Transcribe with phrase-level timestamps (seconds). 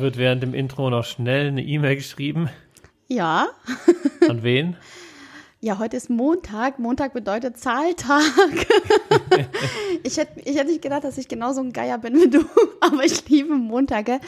[0.00, 2.48] Wird während dem Intro noch schnell eine E-Mail geschrieben.
[3.08, 3.48] Ja.
[4.28, 4.76] An wen?
[5.60, 6.78] Ja, heute ist Montag.
[6.78, 8.22] Montag bedeutet Zahltag.
[10.02, 12.42] ich, hätte, ich hätte nicht gedacht, dass ich genauso ein Geier bin wie du,
[12.80, 14.20] aber ich liebe Montage,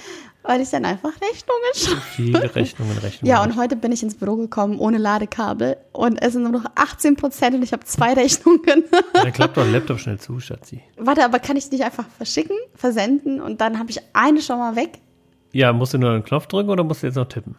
[0.43, 2.01] weil ich dann einfach Rechnungen schreibe.
[2.03, 3.31] Viele Rechnungen, Rechnungen.
[3.31, 6.67] Ja, und heute bin ich ins Büro gekommen ohne Ladekabel und es sind nur noch
[6.75, 8.85] 18 Prozent und ich habe zwei Rechnungen.
[9.15, 10.83] Dann klappt doch ein Laptop schnell zu, Schatzi.
[10.99, 14.77] Warte, aber kann ich nicht einfach verschicken, versenden und dann habe ich eine schon mal
[14.77, 15.01] weg?
[15.53, 17.57] Ja, musst du nur einen Knopf drücken oder musst du jetzt noch tippen?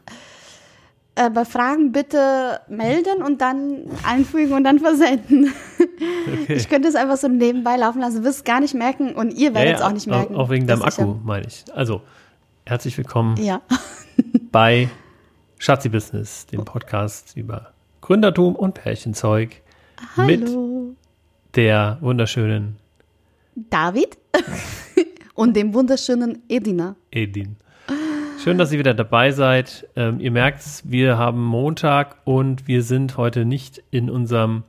[1.15, 5.53] Äh, bei Fragen bitte melden und dann einfügen und dann versenden.
[6.43, 6.55] Okay.
[6.55, 9.53] Ich könnte es einfach so nebenbei laufen lassen, wirst es gar nicht merken und ihr
[9.53, 10.35] werdet es ja, ja, auch nicht merken.
[10.35, 11.65] Auch wegen deinem Akku, meine ich.
[11.73, 12.01] Also,
[12.65, 13.61] herzlich willkommen ja.
[14.51, 14.89] bei
[15.59, 19.61] Schatzi Business, dem Podcast über Gründertum und Pärchenzeug
[20.17, 20.25] Hallo.
[20.25, 22.77] mit der wunderschönen
[23.55, 24.17] David
[25.35, 26.95] und dem wunderschönen Edina.
[27.11, 27.57] Edin.
[28.43, 29.87] Schön, dass ihr wieder dabei seid.
[29.95, 34.63] Ähm, ihr merkt, wir haben Montag und wir sind heute nicht in unserem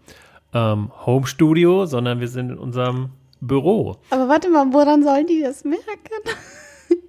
[0.53, 3.97] ähm, Home-Studio, sondern wir sind in unserem Büro.
[4.11, 5.83] Aber warte mal, woran sollen die das merken?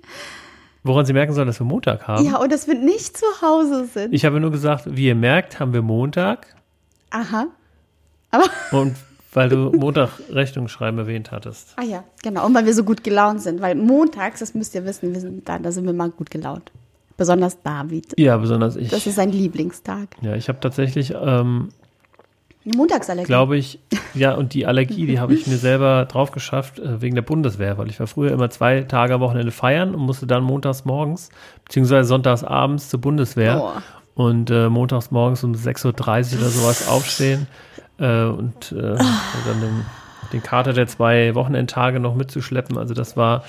[0.83, 2.25] Woran sie merken sollen, dass wir Montag haben?
[2.25, 4.13] Ja, und dass wir nicht zu Hause sind.
[4.13, 6.55] Ich habe nur gesagt, wie ihr merkt, haben wir Montag.
[7.11, 7.47] Aha.
[8.31, 8.95] Aber und
[9.36, 11.73] weil du Montag Rechnung schreiben erwähnt hattest.
[11.75, 12.45] Ah ja, genau.
[12.45, 13.61] Und weil wir so gut gelaunt sind.
[13.61, 16.72] Weil montags, das müsst ihr wissen, wir sind da, da sind wir mal gut gelaunt.
[17.17, 18.17] Besonders David.
[18.17, 18.89] Ja, besonders ich.
[18.89, 20.09] Das ist sein Lieblingstag.
[20.22, 21.11] Ja, ich habe tatsächlich.
[21.11, 21.69] Ähm,
[22.66, 23.27] Eine Montagsallergie.
[23.27, 23.80] Glaube ich.
[24.16, 27.77] Ja, und die Allergie, die habe ich mir selber drauf geschafft äh, wegen der Bundeswehr,
[27.77, 31.31] weil ich war früher immer zwei Tage am Wochenende feiern und musste dann montags morgens,
[31.66, 33.61] beziehungsweise sonntags abends zur Bundeswehr.
[33.61, 33.82] Oh.
[34.14, 37.48] Und äh, montags morgens um 6.30 Uhr oder sowas aufstehen
[38.00, 39.86] äh, und äh, dann den,
[40.33, 42.78] den Kater der zwei Wochenendtage noch mitzuschleppen.
[42.78, 43.44] Also das war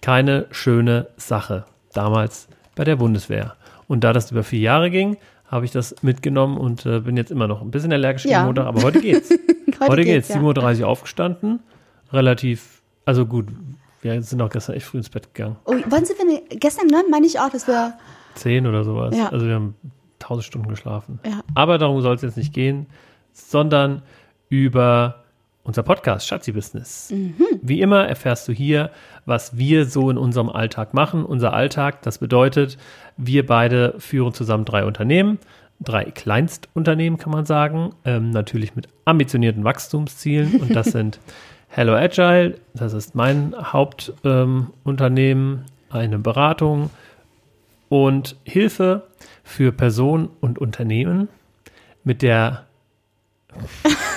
[0.00, 3.54] keine schöne Sache damals bei der Bundeswehr.
[3.88, 7.30] Und da das über vier Jahre ging, habe ich das mitgenommen und äh, bin jetzt
[7.30, 8.38] immer noch ein bisschen allergisch ja.
[8.38, 9.30] gegen Montag, aber heute geht's.
[9.30, 10.28] heute, heute geht's.
[10.28, 10.40] geht's.
[10.40, 11.60] 7.30 Uhr aufgestanden,
[12.12, 13.46] relativ, also gut,
[14.00, 15.56] wir sind auch gestern echt früh ins Bett gegangen.
[15.64, 16.60] Oh, wann sind wir denn?
[16.60, 17.02] Gestern, ne?
[17.10, 17.94] Meine ich auch, dass wir.
[18.34, 19.14] Zehn oder sowas.
[19.16, 19.28] Ja.
[19.28, 19.74] Also wir haben
[20.18, 21.18] tausend Stunden geschlafen.
[21.26, 21.40] Ja.
[21.54, 22.86] Aber darum soll es jetzt nicht gehen
[23.40, 24.02] sondern
[24.48, 25.20] über
[25.62, 27.10] unser Podcast Schatzi Business.
[27.10, 27.34] Mhm.
[27.62, 28.90] Wie immer erfährst du hier,
[29.26, 31.24] was wir so in unserem Alltag machen.
[31.24, 32.76] Unser Alltag, das bedeutet,
[33.16, 35.38] wir beide führen zusammen drei Unternehmen,
[35.80, 41.20] drei Kleinstunternehmen kann man sagen, ähm, natürlich mit ambitionierten Wachstumszielen und das sind
[41.68, 46.90] Hello Agile, das ist mein Hauptunternehmen, ähm, eine Beratung
[47.88, 49.06] und Hilfe
[49.44, 51.28] für Personen und Unternehmen
[52.02, 52.66] mit der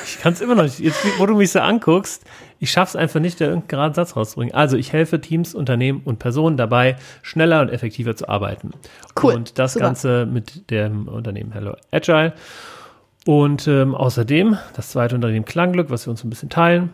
[0.06, 0.80] ich kann es immer noch nicht.
[0.80, 2.24] Jetzt, wo du mich so anguckst,
[2.60, 4.56] ich schaffe es einfach nicht, da irgendeinen geraden Satz rauszubringen.
[4.56, 8.72] Also ich helfe Teams, Unternehmen und Personen dabei, schneller und effektiver zu arbeiten.
[9.22, 9.34] Cool.
[9.36, 9.86] Und das Super.
[9.86, 12.34] Ganze mit dem Unternehmen Hello Agile.
[13.26, 16.94] Und ähm, außerdem das zweite Unternehmen Klangglück, was wir uns ein bisschen teilen.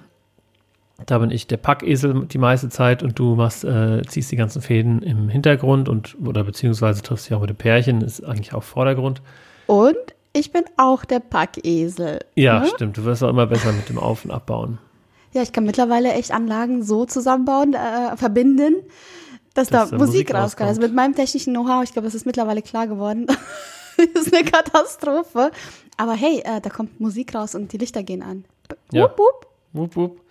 [1.05, 4.61] Da bin ich der Packesel die meiste Zeit und du machst, äh, ziehst die ganzen
[4.61, 8.63] Fäden im Hintergrund und oder beziehungsweise triffst dich auch mit dem Pärchen, ist eigentlich auch
[8.63, 9.21] Vordergrund.
[9.67, 9.95] Und
[10.33, 12.19] ich bin auch der Packesel.
[12.35, 12.67] Ja, ne?
[12.67, 12.97] stimmt.
[12.97, 14.79] Du wirst auch immer besser mit dem Auf- und Abbauen.
[15.33, 18.75] Ja, ich kann mittlerweile echt Anlagen so zusammenbauen, äh, verbinden,
[19.53, 20.69] dass, dass da Musik, Musik rauskommt.
[20.69, 23.27] Also mit meinem technischen Know-how, ich glaube, das ist mittlerweile klar geworden.
[23.97, 25.51] das ist eine Katastrophe.
[25.97, 28.45] Aber hey, äh, da kommt Musik raus und die Lichter gehen an.
[28.91, 29.03] Ja.
[29.03, 29.47] Wupp, wupp.
[29.73, 30.21] Wupp, wupp.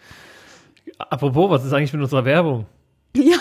[0.99, 2.67] Apropos, was ist eigentlich mit unserer Werbung?
[3.15, 3.37] Ja.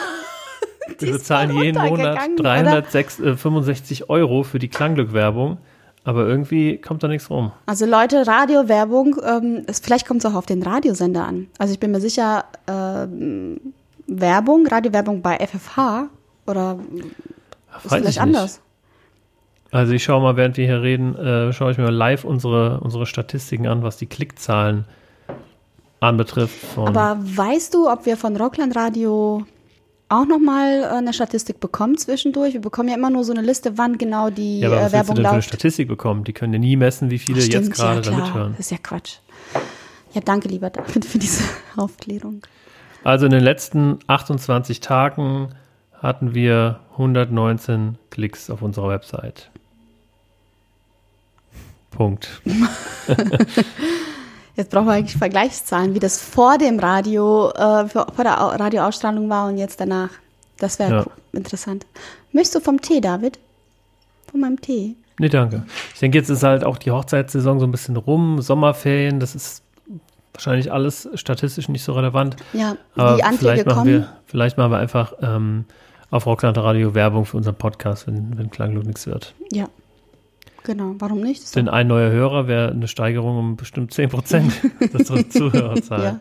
[0.99, 5.57] Wir bezahlen jeden Monat 365 äh, Euro für die Klangglück-Werbung.
[6.07, 7.51] Aber irgendwie kommt da nichts rum.
[7.65, 11.47] Also Leute, Radiowerbung, ähm, vielleicht kommt es auch auf den Radiosender an.
[11.57, 13.59] Also ich bin mir sicher, ähm,
[14.07, 16.07] Werbung, Radiowerbung bei FFH
[16.45, 16.79] oder
[17.73, 18.61] Ach, ist vielleicht anders.
[19.71, 23.05] Also ich schaue mal, während wir hier reden, äh, schaue ich mir live unsere, unsere
[23.05, 24.85] Statistiken an, was die Klickzahlen
[25.99, 26.77] anbetrifft.
[26.77, 29.45] Aber weißt du, ob wir von Rockland Radio
[30.09, 32.53] auch nochmal äh, eine Statistik bekommen zwischendurch.
[32.53, 34.93] Wir bekommen ja immer nur so eine Liste, wann genau die ja, aber was äh,
[34.93, 35.29] Werbung du denn.
[35.29, 36.23] Für eine Statistik bekommen?
[36.23, 38.51] Die können ja nie messen, wie viele Ach, stimmt, jetzt gerade ja, da mithören.
[38.51, 39.17] Das ist ja Quatsch.
[40.13, 41.43] Ja, danke lieber David für diese
[41.75, 42.41] Aufklärung.
[43.03, 45.49] Also in den letzten 28 Tagen
[45.93, 49.49] hatten wir 119 Klicks auf unserer Website.
[51.91, 52.41] Punkt.
[54.57, 59.47] Jetzt brauchen wir eigentlich Vergleichszahlen, wie das vor dem Radio, äh, vor der Radioausstrahlung war
[59.47, 60.09] und jetzt danach.
[60.57, 61.05] Das wäre ja.
[61.31, 61.85] interessant.
[62.31, 63.37] Möchtest du vom Tee, David?
[64.31, 64.95] Von meinem Tee?
[65.19, 65.63] Nee, danke.
[65.93, 69.61] Ich denke, jetzt ist halt auch die Hochzeitssaison so ein bisschen rum, Sommerferien, das ist
[70.33, 72.35] wahrscheinlich alles statistisch nicht so relevant.
[72.53, 73.85] Ja, Aber die Anträge vielleicht kommen.
[73.85, 75.65] Wir, vielleicht machen wir einfach ähm,
[76.09, 79.35] auf Rockland Radio Werbung für unseren Podcast, wenn, wenn Klanglut nichts wird.
[79.51, 79.67] Ja.
[80.67, 81.55] Genau, warum nicht?
[81.55, 86.03] Denn ein neuer Hörer wäre eine Steigerung um bestimmt 10 Prozent der Zuhörerzahl.
[86.03, 86.19] ja.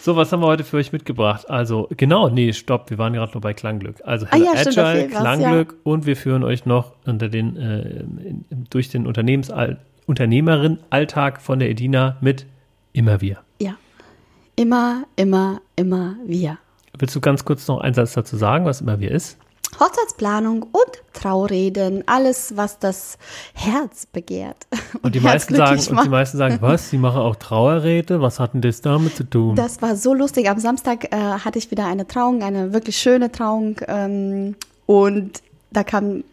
[0.00, 1.50] So, was haben wir heute für euch mitgebracht?
[1.50, 3.96] Also, genau, nee, stopp, wir waren gerade noch bei Klangglück.
[4.02, 5.78] Also, Hello ah, ja, Agile, stimmt, Klangglück ja.
[5.92, 8.04] und wir führen euch noch unter den, äh,
[8.70, 12.46] durch den Unternehmensall Unternehmerin-Alltag von der Edina mit
[12.94, 13.40] Immer wir.
[13.60, 13.74] Ja,
[14.54, 16.56] immer, immer, immer wir.
[16.98, 19.36] Willst du ganz kurz noch einen Satz dazu sagen, was Immer wir ist?
[19.78, 23.18] Hochzeitsplanung und Traureden, alles, was das
[23.54, 24.66] Herz begehrt.
[24.70, 28.20] Und, und die, meisten sagen, und die meisten sagen, was, sie machen auch Trauerrede?
[28.20, 29.56] Was hat denn das damit zu tun?
[29.56, 30.48] Das war so lustig.
[30.48, 33.76] Am Samstag äh, hatte ich wieder eine Trauung, eine wirklich schöne Trauung.
[33.86, 34.56] Ähm,
[34.86, 36.24] und da kam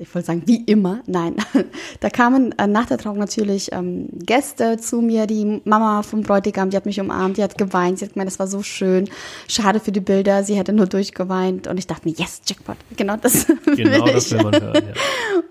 [0.00, 1.36] ich wollte sagen, wie immer, nein.
[2.00, 6.70] Da kamen äh, nach der Trauung natürlich ähm, Gäste zu mir, die Mama vom Bräutigam,
[6.70, 9.10] die hat mich umarmt, die hat geweint, sie hat gemeint, das war so schön,
[9.48, 11.66] schade für die Bilder, sie hätte nur durchgeweint.
[11.66, 14.92] Und ich dachte mir, yes, Jackpot, genau das genau will das will man hören, ja.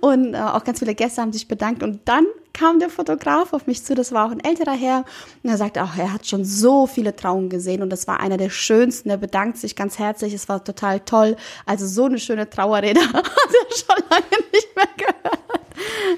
[0.01, 1.83] Und äh, auch ganz viele Gäste haben sich bedankt.
[1.83, 5.05] Und dann kam der Fotograf auf mich zu, das war auch ein älterer Herr,
[5.43, 7.81] und er sagte auch, er hat schon so viele Trauungen gesehen.
[7.81, 11.35] Und das war einer der schönsten, er bedankt sich ganz herzlich, es war total toll,
[11.65, 15.39] also so eine schöne Trauerrede hat er schon lange nicht mehr gehört.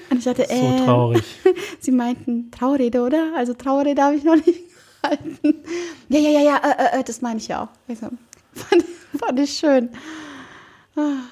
[0.09, 1.23] Und ich dachte, so äh, traurig.
[1.79, 3.33] Sie meinten Trauerrede, oder?
[3.35, 4.59] Also Trauerrede habe ich noch nicht
[5.01, 5.63] gehalten.
[6.09, 7.69] Ja, ja, ja, ja, äh, äh, äh das meine ich ja auch.
[7.88, 8.07] Also,
[8.53, 8.83] fand,
[9.18, 9.89] fand ich schön.
[10.95, 11.23] Ah.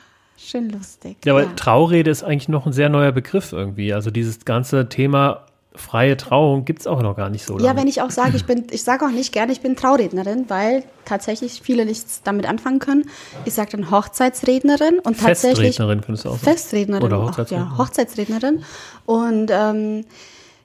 [0.42, 1.18] Schön lustig.
[1.26, 1.50] Ja, aber ja.
[1.56, 3.94] Traurede ist eigentlich noch ein sehr neuer Begriff irgendwie.
[3.94, 5.46] Also dieses ganze Thema
[5.80, 7.66] freie Trauung gibt es auch noch gar nicht so lange.
[7.66, 10.50] Ja, wenn ich auch sage, ich bin, ich sage auch nicht gerne, ich bin Traurednerin,
[10.50, 13.10] weil tatsächlich viele nichts damit anfangen können.
[13.46, 15.68] Ich sage dann Hochzeitsrednerin und tatsächlich.
[15.68, 16.38] Festrednerin findest du auch.
[16.38, 17.04] Festrednerin.
[17.04, 17.68] Oder Hochzeitsrednerin.
[17.68, 18.64] Auch, ja, Hochzeitsrednerin.
[19.06, 20.06] Und ähm,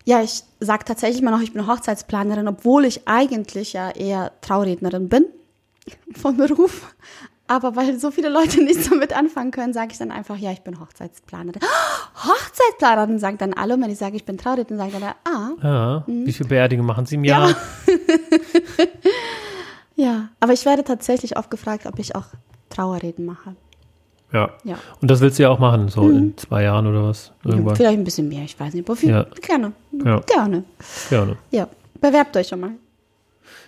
[0.05, 5.08] ja, ich sage tatsächlich immer noch, ich bin Hochzeitsplanerin, obwohl ich eigentlich ja eher Traurednerin
[5.08, 5.26] bin
[6.14, 6.94] von Beruf.
[7.55, 10.62] Aber weil so viele Leute nichts damit anfangen können, sage ich dann einfach, ja, ich
[10.62, 11.61] bin Hochzeitsplanerin.
[12.17, 13.75] Hochzeitsplanerin sagen dann alle.
[13.75, 15.51] Und wenn ich sage, ich bin Traurednerin, sagen dann, ah.
[15.62, 16.27] Ja, mh.
[16.27, 17.51] wie viele Beerdigungen machen Sie im Jahr?
[17.51, 17.56] Ja.
[19.95, 22.27] ja, aber ich werde tatsächlich oft gefragt, ob ich auch
[22.71, 23.55] Trauerreden mache.
[24.33, 24.51] Ja.
[24.65, 24.77] ja.
[25.01, 26.17] Und das willst du ja auch machen, so mhm.
[26.17, 27.31] in zwei Jahren oder was?
[27.45, 27.77] Irgendwann.
[27.77, 28.85] Vielleicht ein bisschen mehr, ich weiß nicht.
[28.85, 29.27] Aber viel, ja.
[29.41, 29.73] Gerne.
[30.05, 30.19] Ja.
[30.27, 30.65] Gerne.
[31.09, 31.37] Gerne.
[31.53, 31.69] Ja.
[32.01, 32.73] Bewerbt euch schon mal.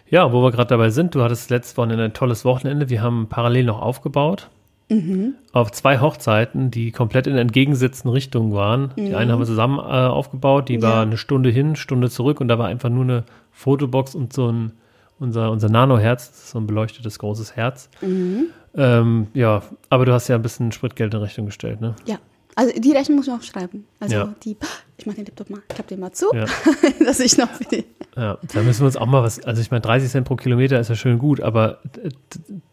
[0.09, 2.89] Ja, wo wir gerade dabei sind, du hattest letztes Wochenende ein tolles Wochenende.
[2.89, 4.49] Wir haben parallel noch aufgebaut.
[4.89, 5.35] Mhm.
[5.53, 8.93] Auf zwei Hochzeiten, die komplett in entgegengesetzten Richtungen waren.
[8.97, 9.07] Mhm.
[9.07, 10.83] Die eine haben wir zusammen äh, aufgebaut, die ja.
[10.83, 14.51] war eine Stunde hin, Stunde zurück und da war einfach nur eine Fotobox und so
[14.51, 14.73] ein,
[15.19, 17.91] unser, unser Nano-Herz, so ein beleuchtetes großes Herz.
[18.01, 18.47] Mhm.
[18.77, 21.97] Ähm, ja, aber du hast ja ein bisschen Spritgeld in Rechnung gestellt, ne?
[22.05, 22.19] Ja.
[22.55, 23.87] Also die Rechnung muss ich noch schreiben.
[24.01, 24.35] Also ja.
[24.43, 24.57] die,
[24.97, 26.47] ich mache den Laptop mal, ich klappe den mal zu, ja.
[27.05, 27.85] dass ich noch für die.
[28.17, 30.81] Ja, da müssen wir uns auch mal was, also ich meine, 30 Cent pro Kilometer
[30.81, 31.81] ist ja schön gut, aber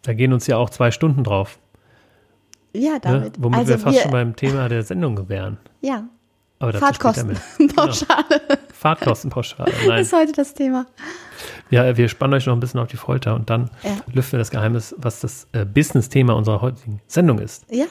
[0.02, 1.60] da gehen uns ja auch zwei Stunden drauf.
[2.74, 3.38] Ja, damit.
[3.38, 3.44] Ne?
[3.44, 5.58] Womit also wir fast wir, schon beim Thema der Sendung wären.
[5.82, 6.06] Ja.
[6.60, 8.26] Aber Fahrtkostenpauschale.
[8.30, 8.62] Genau.
[8.74, 9.98] Fahrtkostenpauschale, nein.
[9.98, 10.86] Das ist heute das Thema.
[11.70, 13.98] Ja, wir spannen euch noch ein bisschen auf die Folter und dann ja.
[14.14, 17.66] lüften wir das Geheimnis, was das äh, Business-Thema unserer heutigen Sendung ist.
[17.70, 17.86] Ja.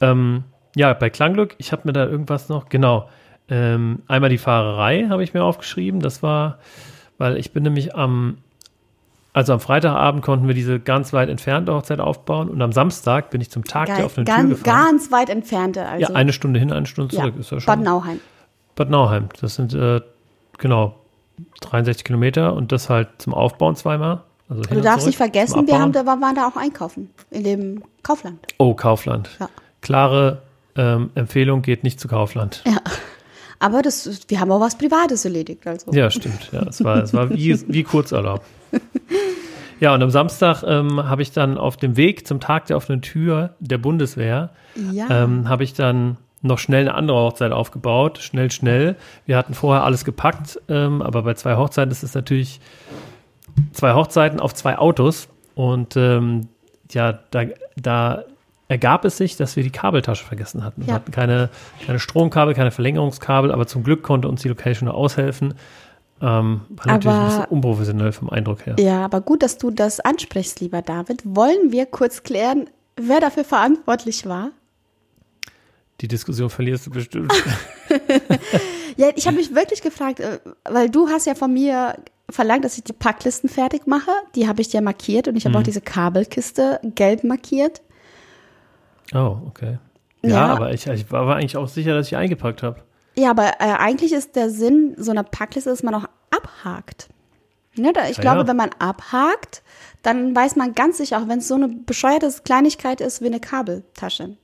[0.00, 3.08] Ähm, ja, bei Klangglück, ich habe mir da irgendwas noch, genau.
[3.50, 6.00] Ähm, einmal die Fahrerei habe ich mir aufgeschrieben.
[6.00, 6.58] Das war,
[7.16, 8.38] weil ich bin nämlich am,
[9.32, 13.40] also am Freitagabend konnten wir diese ganz weit entfernte Hochzeit aufbauen und am Samstag bin
[13.40, 14.90] ich zum Tag Geil, der offenen ganz, Tür gefahren.
[14.90, 16.02] Ganz weit entfernte, also.
[16.02, 17.34] Ja, eine Stunde hin, eine Stunde zurück.
[17.34, 17.66] Ja, ist ja schon.
[17.66, 18.20] Bad Nauheim.
[18.74, 19.28] Bad Nauheim.
[19.40, 20.00] Das sind, äh,
[20.58, 20.94] genau,
[21.60, 24.22] 63 Kilometer und das halt zum Aufbauen zweimal.
[24.48, 27.10] Also du darfst nicht vergessen, wir haben, da, waren da auch einkaufen.
[27.30, 28.38] In dem Kaufland.
[28.56, 29.28] Oh, Kaufland.
[29.38, 29.48] Ja.
[29.82, 30.42] Klare
[30.74, 32.62] ähm, Empfehlung, geht nicht zu Kaufland.
[32.66, 32.78] Ja.
[33.58, 35.66] Aber das, wir haben auch was Privates erledigt.
[35.66, 35.92] Also.
[35.92, 36.50] Ja, stimmt.
[36.52, 38.42] Ja, es war, es war wie, wie Kurzurlaub.
[39.80, 43.00] Ja, und am Samstag ähm, habe ich dann auf dem Weg zum Tag der offenen
[43.00, 44.50] Tür der Bundeswehr,
[44.92, 45.06] ja.
[45.08, 48.18] ähm, habe ich dann noch schnell eine andere Hochzeit aufgebaut.
[48.18, 48.96] Schnell, schnell.
[49.26, 52.60] Wir hatten vorher alles gepackt, ähm, aber bei zwei Hochzeiten ist es natürlich
[53.72, 55.28] zwei Hochzeiten auf zwei Autos.
[55.54, 56.48] Und ähm,
[56.90, 57.44] ja, da,
[57.76, 58.24] da
[58.68, 60.86] ergab es sich, dass wir die Kabeltasche vergessen hatten.
[60.86, 61.48] Wir hatten keine,
[61.86, 65.54] keine Stromkabel, keine Verlängerungskabel, aber zum Glück konnte uns die Location aushelfen.
[66.20, 68.76] Ähm, war aber, natürlich ein bisschen unprofessionell vom Eindruck her.
[68.78, 71.22] Ja, aber gut, dass du das ansprichst, lieber David.
[71.24, 74.50] Wollen wir kurz klären, wer dafür verantwortlich war?
[76.00, 77.32] Die Diskussion verlierst du bestimmt.
[78.96, 81.96] ja, ich habe mich wirklich gefragt, äh, weil du hast ja von mir
[82.30, 84.10] verlangt, dass ich die Packlisten fertig mache.
[84.34, 85.60] Die habe ich dir markiert und ich habe mhm.
[85.60, 87.80] auch diese Kabelkiste gelb markiert.
[89.14, 89.78] Oh, okay.
[90.22, 92.80] Ja, ja, aber ich, ich war eigentlich auch sicher, dass ich eingepackt habe.
[93.16, 97.08] Ja, aber äh, eigentlich ist der Sinn so einer Packliste, dass man auch abhakt.
[97.74, 98.48] Ja, da, ich Ja, glaube, ja.
[98.48, 99.62] wenn man abhakt,
[100.02, 103.40] dann weiß man ganz sicher, auch wenn es so eine bescheuerte Kleinigkeit ist wie eine
[103.40, 104.36] Kabeltasche,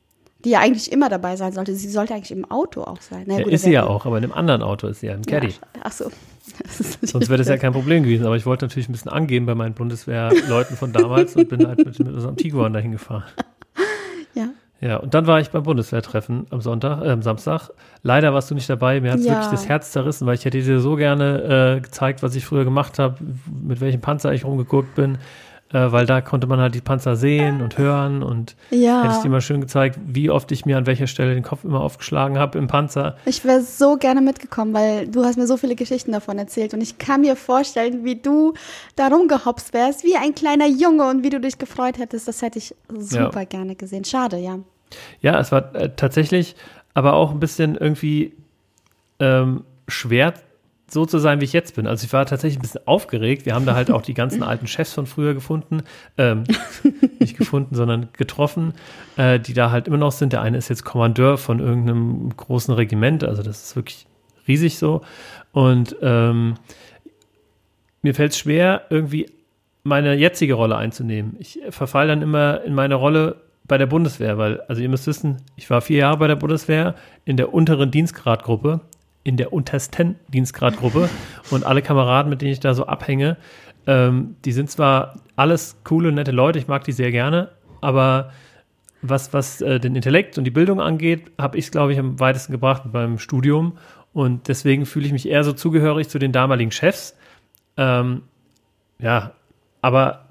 [0.44, 1.74] die ja eigentlich immer dabei sein sollte.
[1.74, 3.24] Sie sollte eigentlich im Auto auch sein.
[3.26, 5.14] Na Ja, gut, ist sie ja auch, aber in einem anderen Auto ist sie ja
[5.14, 5.54] im Caddy.
[5.82, 6.10] Ach so.
[7.02, 8.26] Sonst wäre das ja kein Problem gewesen.
[8.26, 11.78] Aber ich wollte natürlich ein bisschen angeben bei meinen Bundeswehrleuten von damals und bin halt
[11.84, 13.24] mit, mit unserem Tiguan dahin gefahren.
[14.84, 14.90] Ja.
[14.90, 17.70] Ja, und dann war ich beim Bundeswehrtreffen am Sonntag, äh, am Samstag.
[18.02, 19.00] Leider warst du nicht dabei.
[19.00, 19.32] Mir hat es Ja.
[19.32, 22.64] wirklich das Herz zerrissen, weil ich hätte dir so gerne äh, gezeigt, was ich früher
[22.64, 23.16] gemacht habe,
[23.62, 25.18] mit welchem Panzer ich rumgeguckt bin.
[25.72, 29.02] Äh, weil da konnte man halt die Panzer sehen und hören und Ja.
[29.02, 31.64] hätte ich dir mal schön gezeigt, wie oft ich mir an welcher Stelle den Kopf
[31.64, 33.16] immer aufgeschlagen habe im Panzer.
[33.24, 36.82] Ich wäre so gerne mitgekommen, weil du hast mir so viele Geschichten davon erzählt und
[36.82, 38.52] ich kann mir vorstellen, wie du
[38.94, 42.28] da rumgehopst wärst, wie ein kleiner Junge und wie du dich gefreut hättest.
[42.28, 44.04] Das hätte ich super gerne gesehen.
[44.04, 44.58] Schade, ja.
[45.20, 46.56] Ja, es war äh, tatsächlich
[46.94, 48.34] aber auch ein bisschen irgendwie
[49.18, 50.34] ähm, schwer
[50.88, 51.86] so zu sein, wie ich jetzt bin.
[51.86, 53.46] Also ich war tatsächlich ein bisschen aufgeregt.
[53.46, 55.82] Wir haben da halt auch die ganzen alten Chefs von früher gefunden.
[56.16, 56.44] Ähm,
[57.18, 58.74] nicht gefunden, sondern getroffen,
[59.16, 60.32] äh, die da halt immer noch sind.
[60.32, 63.24] Der eine ist jetzt Kommandeur von irgendeinem großen Regiment.
[63.24, 64.06] Also das ist wirklich
[64.46, 65.02] riesig so.
[65.52, 66.54] Und ähm,
[68.02, 69.26] mir fällt es schwer, irgendwie
[69.82, 71.36] meine jetzige Rolle einzunehmen.
[71.38, 73.36] Ich verfall dann immer in meine Rolle
[73.66, 76.94] bei der Bundeswehr, weil, also ihr müsst wissen, ich war vier Jahre bei der Bundeswehr
[77.24, 78.80] in der unteren Dienstgradgruppe,
[79.22, 81.08] in der untersten Dienstgradgruppe
[81.50, 83.36] und alle Kameraden, mit denen ich da so abhänge,
[83.86, 88.32] ähm, die sind zwar alles coole, nette Leute, ich mag die sehr gerne, aber
[89.02, 92.20] was, was äh, den Intellekt und die Bildung angeht, habe ich es, glaube ich, am
[92.20, 93.78] weitesten gebracht beim Studium
[94.12, 97.16] und deswegen fühle ich mich eher so zugehörig zu den damaligen Chefs.
[97.76, 98.22] Ähm,
[98.98, 99.32] ja,
[99.82, 100.26] aber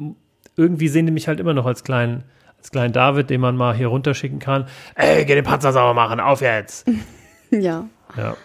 [0.55, 2.23] irgendwie sehen die mich halt immer noch als kleinen,
[2.63, 4.67] als kleinen David, den man mal hier runterschicken kann.
[4.95, 6.85] Ey, geh den Panzer sauber machen, auf jetzt.
[7.51, 7.85] Ja.
[8.17, 8.35] Ja,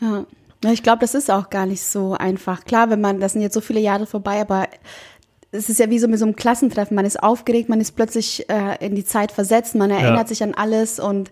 [0.00, 0.24] Ja.
[0.72, 2.64] Ich glaube, das ist auch gar nicht so einfach.
[2.64, 4.66] Klar, wenn man, das sind jetzt so viele Jahre vorbei, aber
[5.52, 6.94] es ist ja wie so mit so einem Klassentreffen.
[6.96, 10.26] Man ist aufgeregt, man ist plötzlich äh, in die Zeit versetzt, man erinnert Ja.
[10.26, 11.30] sich an alles und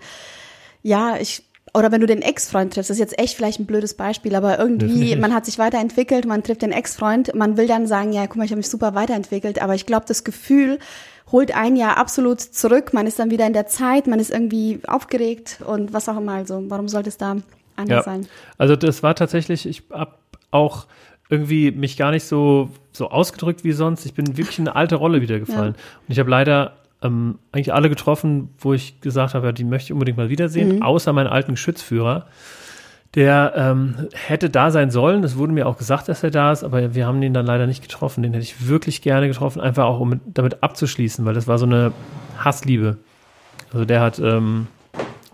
[0.82, 1.42] ja, ich,
[1.74, 4.58] oder wenn du den Ex-Freund triffst, das ist jetzt echt vielleicht ein blödes Beispiel, aber
[4.60, 8.36] irgendwie, man hat sich weiterentwickelt, man trifft den Ex-Freund, man will dann sagen, ja, guck
[8.36, 10.78] mal, ich habe mich super weiterentwickelt, aber ich glaube, das Gefühl
[11.32, 14.80] holt ein Jahr absolut zurück, man ist dann wieder in der Zeit, man ist irgendwie
[14.86, 17.36] aufgeregt und was auch immer, also warum sollte es da
[17.76, 18.02] anders ja.
[18.02, 18.26] sein?
[18.58, 20.14] Also das war tatsächlich, ich habe
[20.50, 20.86] auch
[21.28, 24.04] irgendwie mich gar nicht so, so ausgedrückt wie sonst.
[24.04, 25.74] Ich bin wirklich in eine alte Rolle wieder gefallen.
[25.74, 26.72] Und ich habe leider
[27.02, 30.82] ähm, eigentlich alle getroffen, wo ich gesagt habe, ja, die möchte ich unbedingt mal wiedersehen,
[30.82, 32.26] außer meinen alten Geschützführer.
[33.16, 35.24] Der ähm, hätte da sein sollen.
[35.24, 37.66] Es wurde mir auch gesagt, dass er da ist, aber wir haben ihn dann leider
[37.66, 38.22] nicht getroffen.
[38.22, 41.58] Den hätte ich wirklich gerne getroffen, einfach auch um mit, damit abzuschließen, weil das war
[41.58, 41.92] so eine
[42.38, 42.98] Hassliebe.
[43.72, 44.68] Also der hat, ähm,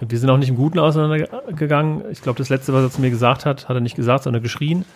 [0.00, 2.02] wir sind auch nicht im Guten auseinandergegangen.
[2.10, 4.42] Ich glaube, das Letzte, was er zu mir gesagt hat, hat er nicht gesagt, sondern
[4.42, 4.86] geschrien.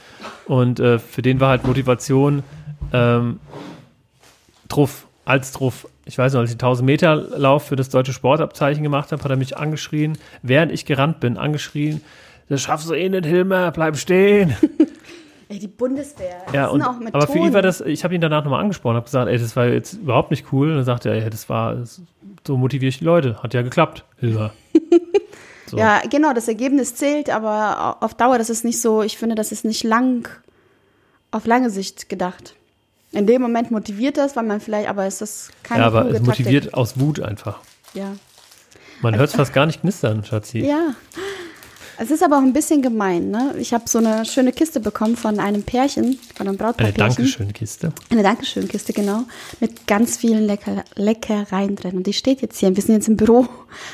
[0.46, 2.42] Und äh, für den war halt Motivation
[2.94, 3.40] ähm,
[4.68, 5.86] Truff, als Truff.
[6.06, 9.22] Ich weiß noch, als ich den 1000 Meter Lauf für das deutsche Sportabzeichen gemacht habe,
[9.22, 12.00] hat er mich angeschrien, während ich gerannt bin, angeschrien,
[12.50, 14.54] das schaffst du eh nicht, Hilmer, bleib stehen.
[15.48, 16.36] Ey, die Bundeswehr.
[16.52, 17.14] Ja, das und, sind auch Methoden.
[17.14, 19.56] aber für ihn war das, ich habe ihn danach nochmal angesprochen, habe gesagt, ey, das
[19.56, 20.70] war jetzt überhaupt nicht cool.
[20.70, 22.02] Und dann sagte er, ey, das war, das,
[22.46, 23.42] so motiviere ich die Leute.
[23.42, 24.52] Hat ja geklappt, Hilmer.
[25.66, 25.78] So.
[25.78, 29.52] Ja, genau, das Ergebnis zählt, aber auf Dauer, das ist nicht so, ich finde, das
[29.52, 30.28] ist nicht lang,
[31.30, 32.56] auf lange Sicht gedacht.
[33.12, 36.20] In dem Moment motiviert das, weil man vielleicht, aber es ist keine Ja, aber es
[36.22, 36.76] motiviert Taktik.
[36.76, 37.60] aus Wut einfach.
[37.94, 38.16] Ja.
[39.00, 40.58] Man hört es fast gar nicht knistern, Schatzi.
[40.58, 40.96] ja.
[42.02, 43.54] Es ist aber auch ein bisschen gemein, ne?
[43.58, 46.96] Ich habe so eine schöne Kiste bekommen von einem Pärchen, von einem Eine Brautpaarpärchen.
[46.96, 47.92] Dankeschön-Kiste.
[48.08, 49.24] Eine Dankeschön-Kiste, genau.
[49.60, 51.98] Mit ganz vielen Lecker Leckereien drin.
[51.98, 52.74] Und die steht jetzt hier.
[52.74, 53.46] Wir sind jetzt im Büro.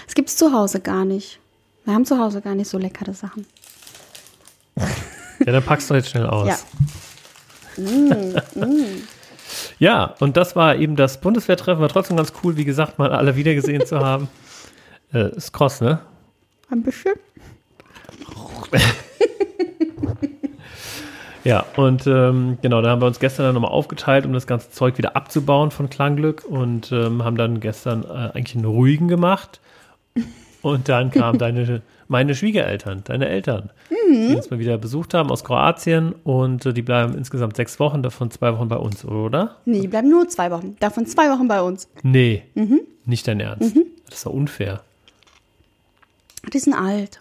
[0.07, 1.41] Es gibt's zu Hause gar nicht.
[1.85, 3.45] Wir haben zu Hause gar nicht so leckere Sachen.
[5.45, 6.65] Ja, dann packst du jetzt schnell aus.
[7.77, 7.85] Ja.
[9.79, 11.81] Ja, und das war eben das Bundeswehrtreffen.
[11.81, 14.29] War trotzdem ganz cool, wie gesagt, mal alle wiedergesehen zu haben.
[15.13, 16.01] Äh, ist kross, ne?
[16.69, 17.15] Ein bisschen.
[21.47, 24.73] Ja, und ähm, genau, da haben wir uns gestern dann nochmal aufgeteilt, um das ganze
[24.73, 29.61] Zeug wieder abzubauen von Klangglück und ähm, haben dann gestern äh, eigentlich einen ruhigen gemacht.
[30.61, 33.71] Und dann kamen deine, meine Schwiegereltern, deine Eltern,
[34.11, 38.03] die uns mal wieder besucht haben aus Kroatien und äh, die bleiben insgesamt sechs Wochen,
[38.03, 39.55] davon zwei Wochen bei uns, oder?
[39.67, 40.75] Nee, die bleiben nur zwei Wochen.
[40.81, 41.89] Davon zwei Wochen bei uns.
[42.03, 42.43] Nee,
[43.05, 43.77] nicht dein Ernst.
[44.07, 44.81] Das ist doch unfair.
[46.53, 47.21] Die sind alt.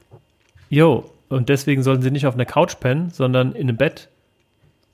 [0.70, 4.10] Jo, und deswegen sollten sie nicht auf einer Couch pennen, sondern in einem Bett.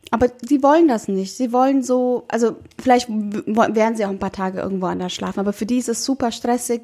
[0.10, 1.36] Aber sie wollen das nicht.
[1.36, 5.54] Sie wollen so, also vielleicht werden sie auch ein paar Tage irgendwo anders schlafen, aber
[5.54, 6.82] für die ist es super stressig,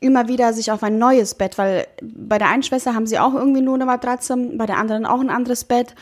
[0.00, 3.34] immer wieder sich auf ein neues Bett, weil bei der einen Schwester haben sie auch
[3.34, 5.94] irgendwie nur eine Matratze, bei der anderen auch ein anderes Bett.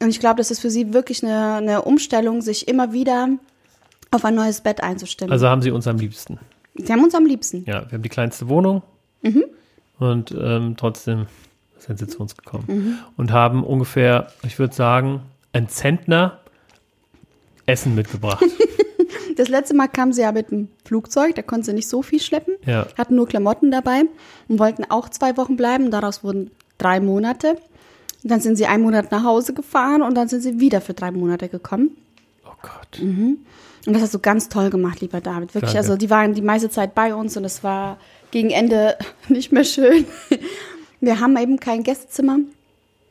[0.00, 3.28] Und ich glaube, das ist für sie wirklich eine, eine Umstellung, sich immer wieder
[4.10, 5.32] auf ein neues Bett einzustimmen.
[5.32, 6.38] Also haben sie uns am liebsten.
[6.74, 7.64] Sie haben uns am liebsten.
[7.66, 8.82] Ja, wir haben die kleinste Wohnung
[9.22, 9.44] mhm.
[9.98, 11.26] und ähm, trotzdem
[11.86, 12.98] sind sie zu uns gekommen mhm.
[13.16, 15.22] und haben ungefähr, ich würde sagen,
[15.52, 16.40] ein Zentner
[17.66, 18.44] Essen mitgebracht.
[19.36, 22.20] das letzte Mal kam sie ja mit dem Flugzeug, da konnte sie nicht so viel
[22.20, 22.86] schleppen, ja.
[22.96, 24.04] hatten nur Klamotten dabei
[24.48, 25.90] und wollten auch zwei Wochen bleiben.
[25.90, 27.56] Daraus wurden drei Monate.
[28.22, 30.94] Und dann sind sie einen Monat nach Hause gefahren und dann sind sie wieder für
[30.94, 31.90] drei Monate gekommen.
[32.46, 33.02] Oh Gott.
[33.02, 33.38] Mhm.
[33.86, 35.54] Und das hast du ganz toll gemacht, lieber David.
[35.54, 35.78] Wirklich, Danke.
[35.78, 37.98] also die waren die meiste Zeit bei uns und es war
[38.30, 38.96] gegen Ende
[39.28, 40.06] nicht mehr schön.
[41.04, 42.38] Wir haben eben kein Gästezimmer.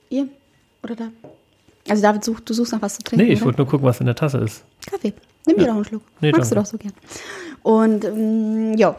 [0.10, 0.28] Ihr?
[0.84, 1.08] Oder da?
[1.90, 3.26] Also David sucht, du suchst nach was zu trinken.
[3.26, 4.64] Nee, ich wollte nur gucken, was in der Tasse ist.
[4.86, 5.14] Kaffee.
[5.46, 6.04] Nimm dir doch einen Schluck.
[6.22, 6.56] Nee, Magst danke.
[6.56, 6.94] du doch so gern.
[7.62, 8.96] Und ähm, ja,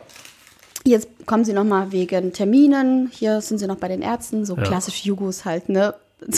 [0.84, 3.10] jetzt kommen sie nochmal wegen Terminen.
[3.12, 4.62] Hier sind sie noch bei den Ärzten, so ja.
[4.62, 5.94] klassisch Jugos halt, ne?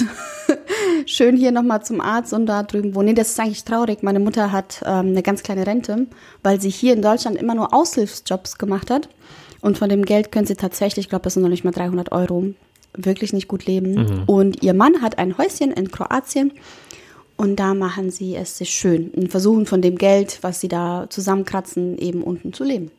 [1.07, 3.07] schön hier nochmal zum Arzt und da drüben wohnen.
[3.07, 4.03] Nee, das ist eigentlich traurig.
[4.03, 6.07] Meine Mutter hat ähm, eine ganz kleine Rente,
[6.43, 9.09] weil sie hier in Deutschland immer nur Aushilfsjobs gemacht hat.
[9.61, 12.13] Und von dem Geld können sie tatsächlich, ich glaube, das sind noch nicht mal 300
[12.13, 12.55] Euro,
[12.95, 13.95] wirklich nicht gut leben.
[13.95, 14.23] Mhm.
[14.27, 16.53] Und ihr Mann hat ein Häuschen in Kroatien
[17.37, 21.07] und da machen sie es sich schön und versuchen von dem Geld, was sie da
[21.11, 22.91] zusammenkratzen, eben unten zu leben.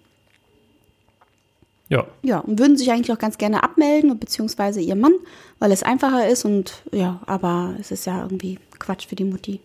[1.90, 2.06] Ja.
[2.22, 5.14] Ja, und würden sich eigentlich auch ganz gerne abmelden, beziehungsweise ihr Mann,
[5.60, 9.62] weil es einfacher ist und ja, aber es ist ja irgendwie Quatsch für die Mutti.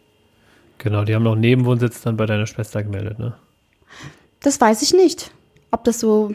[0.78, 3.34] Genau, die haben noch Nebenwohnsitz dann bei deiner Schwester gemeldet, ne?
[4.40, 5.32] Das weiß ich nicht,
[5.70, 6.32] ob das so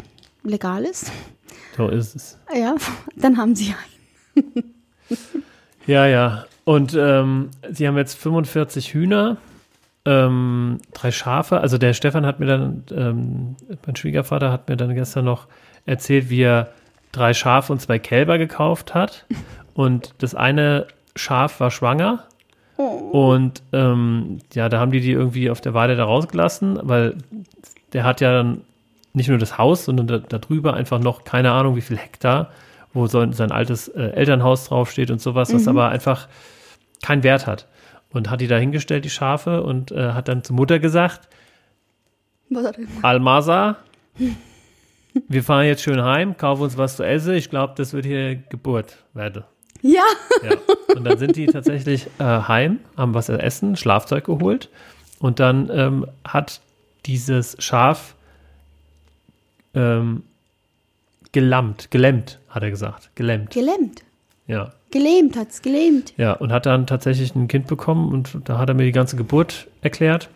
[0.50, 1.12] legal ist.
[1.76, 2.40] So ist es.
[2.54, 2.76] Ja,
[3.16, 3.74] dann haben sie
[4.36, 4.76] einen.
[5.86, 6.46] ja, ja.
[6.66, 9.38] Und ähm, sie haben jetzt 45 Hühner,
[10.06, 11.62] ähm, drei Schafe.
[11.62, 15.48] Also der Stefan hat mir dann, ähm, mein Schwiegervater hat mir dann gestern noch
[15.86, 16.72] erzählt, wie er
[17.12, 19.26] drei Schafe und zwei Kälber gekauft hat.
[19.74, 22.26] Und das eine Schaf war schwanger.
[22.78, 23.32] Oh.
[23.32, 27.18] Und ähm, ja, da haben die die irgendwie auf der Weide da rausgelassen, weil
[27.94, 28.62] der hat ja dann
[29.18, 32.52] nicht nur das Haus, sondern da, darüber einfach noch keine Ahnung, wie viel Hektar,
[32.94, 35.70] wo so sein altes äh, Elternhaus draufsteht und sowas, was mhm.
[35.70, 36.28] aber einfach
[37.04, 37.68] keinen Wert hat.
[38.14, 41.28] Und hat die da hingestellt, die Schafe, und äh, hat dann zur Mutter gesagt,
[43.02, 43.76] Almasa,
[45.28, 47.34] wir fahren jetzt schön heim, kaufen uns was zu essen.
[47.34, 49.44] Ich glaube, das wird hier Geburt werden.
[49.82, 50.04] Ja.
[50.44, 50.56] ja.
[50.96, 54.70] Und dann sind die tatsächlich äh, heim, haben was zu essen, Schlafzeug geholt.
[55.20, 56.62] Und dann ähm, hat
[57.06, 58.16] dieses Schaf
[59.78, 60.24] ähm,
[61.32, 63.12] gelammt, gelähmt, hat er gesagt.
[63.16, 63.52] Gelähmt.
[63.52, 64.04] Gelähmt.
[64.48, 64.74] Ja.
[64.92, 66.14] Gelähmt hat es, gelähmt.
[66.18, 69.18] Ja, und hat dann tatsächlich ein Kind bekommen und da hat er mir die ganze
[69.18, 70.30] Geburt erklärt.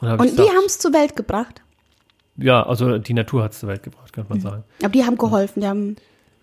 [0.00, 1.62] Und, und die haben es zur Welt gebracht?
[2.36, 4.42] Ja, also die Natur hat es zur Welt gebracht, könnte man mhm.
[4.42, 4.64] sagen.
[4.82, 5.96] Aber die haben geholfen, die haben,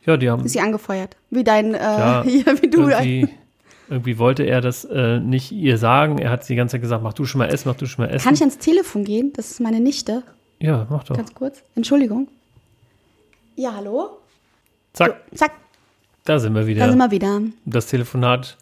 [0.06, 1.16] ja, die haben sie angefeuert.
[1.32, 2.24] Wie dein, äh, ja,
[2.62, 2.90] wie du.
[2.90, 3.30] Irgendwie,
[3.90, 6.20] irgendwie wollte er das äh, nicht ihr sagen.
[6.20, 8.14] Er hat die ganze Zeit gesagt, mach du schon mal essen, mach du schon mal
[8.14, 8.26] essen.
[8.26, 9.34] Kann ich ans Telefon gehen?
[9.34, 10.24] Das ist meine Nichte.
[10.60, 11.16] Ja, mach doch.
[11.16, 11.64] Ganz kurz.
[11.76, 12.28] Entschuldigung.
[13.56, 14.18] Ja, hallo?
[14.94, 15.22] Zack.
[15.32, 15.52] So, zack.
[16.24, 16.86] Da sind wir wieder.
[16.86, 17.42] Da sind wir wieder.
[17.66, 18.58] Das Telefonat,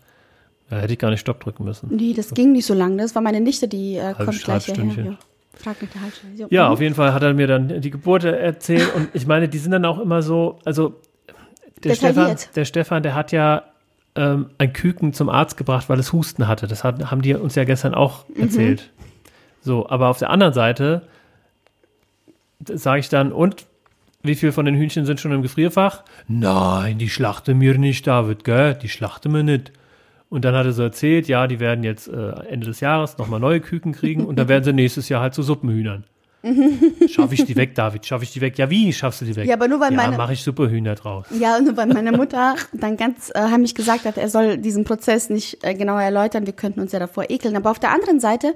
[0.70, 1.96] da hätte ich gar nicht Stopp drücken müssen.
[1.96, 2.98] Nee, das ging nicht so lange.
[2.98, 5.06] Das war meine Nichte, die äh, kommt gleich hierher.
[5.06, 5.18] Ja.
[5.54, 5.88] Frag der
[6.36, 6.48] so.
[6.50, 6.74] Ja, mhm.
[6.74, 9.72] auf jeden Fall hat er mir dann die Geburt erzählt und ich meine, die sind
[9.72, 10.96] dann auch immer so, also
[11.84, 13.64] der Stefan, der Stefan, der hat ja
[14.16, 16.68] ähm, ein Küken zum Arzt gebracht, weil es Husten hatte.
[16.68, 18.44] Das hat, haben die uns ja gestern auch mhm.
[18.44, 18.92] erzählt.
[18.98, 19.06] Mhm.
[19.62, 21.04] So, aber auf der anderen Seite
[22.60, 23.66] sage ich dann, und
[24.24, 26.04] wie viel von den Hühnchen sind schon im Gefrierfach?
[26.28, 28.74] Nein, die schlachten mir nicht, David, gell?
[28.76, 29.72] Die schlachten mir nicht.
[30.30, 33.40] Und dann hat er so erzählt, ja, die werden jetzt äh, Ende des Jahres nochmal
[33.40, 36.06] neue Küken kriegen und dann werden sie nächstes Jahr halt zu Suppenhühnern.
[37.08, 38.06] Schaffe ich die weg, David?
[38.06, 38.58] Schaffe ich die weg?
[38.58, 39.48] Ja, wie schaffst du die weg?
[39.48, 40.18] Ja, aber nur weil ja, meine.
[40.18, 41.26] mache ich Suppenhühner draus.
[41.40, 45.30] Ja, nur weil meine Mutter dann ganz äh, heimlich gesagt hat, er soll diesen Prozess
[45.30, 46.46] nicht äh, genauer erläutern.
[46.46, 47.56] Wir könnten uns ja davor ekeln.
[47.56, 48.54] Aber auf der anderen Seite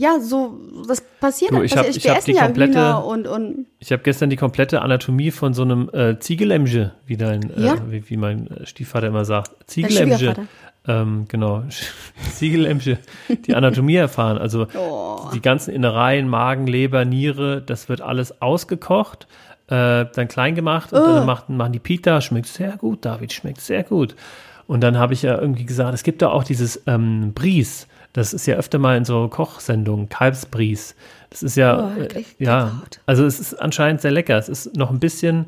[0.00, 0.58] ja, so,
[0.88, 1.52] das passiert.
[1.52, 4.80] Du, ich habe ich hab die ja komplette, und, und ich habe gestern die komplette
[4.80, 7.74] Anatomie von so einem äh, Ziegelemsche, wie dein, äh, ja?
[7.74, 9.50] äh, wie, wie, mein Stiefvater immer sagt.
[9.66, 10.34] Ziegelemsche.
[10.88, 11.64] Ähm, genau,
[12.32, 12.96] Ziegelemsche,
[13.46, 14.38] die Anatomie erfahren.
[14.38, 15.28] Also oh.
[15.34, 19.26] die ganzen Innereien, Magen, Leber, Niere, das wird alles ausgekocht,
[19.66, 21.04] äh, dann klein gemacht und oh.
[21.04, 24.16] dann machen, machen die Pita, schmeckt sehr gut, David, schmeckt sehr gut.
[24.66, 27.86] Und dann habe ich ja irgendwie gesagt, es gibt da auch dieses ähm, Bries.
[28.12, 30.96] Das ist ja öfter mal in so Kochsendungen, Kalbsbries.
[31.30, 34.36] Das ist ja, oh, äh, ja, also es ist anscheinend sehr lecker.
[34.36, 35.46] Es ist noch ein bisschen,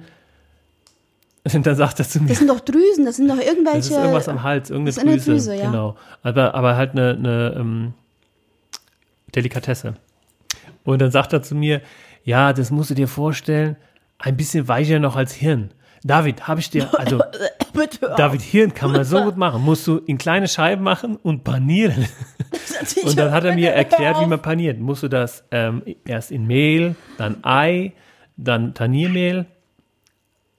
[1.44, 2.28] dann sagt er zu mir.
[2.28, 3.78] Das sind doch Drüsen, das sind doch irgendwelche.
[3.78, 5.00] Das ist irgendwas am Hals, irgendeine Drüse.
[5.00, 5.66] Eine Drüse ja.
[5.66, 5.96] Genau.
[6.22, 7.94] Aber, aber halt eine, eine ähm,
[9.34, 9.94] Delikatesse.
[10.84, 11.80] Und dann sagt er zu mir,
[12.24, 13.76] ja, das musst du dir vorstellen,
[14.18, 15.72] ein bisschen weicher noch als Hirn.
[16.04, 17.22] David, habe ich dir, also
[18.16, 19.62] David, Hirn kann man so gut machen.
[19.62, 22.06] Musst du in kleine Scheiben machen und panieren.
[23.04, 24.78] und dann hat er mir erklärt, wie man paniert.
[24.80, 27.92] Musst du das ähm, erst in Mehl, dann Ei,
[28.36, 29.46] dann Taniermehl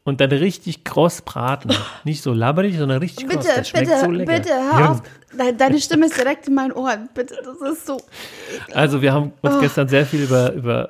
[0.05, 1.71] und dann richtig kross braten.
[2.03, 3.55] Nicht so labberig, sondern richtig bitte, kross.
[3.55, 4.33] Das schmeckt bitte, so lecker.
[4.33, 5.01] bitte, hör auf.
[5.37, 7.09] Deine- Deine Stimme ist direkt in meinen Ohren.
[7.13, 7.97] Bitte, das ist so.
[8.73, 9.47] Also wir haben Oh.
[9.47, 10.89] uns gestern sehr viel über, über,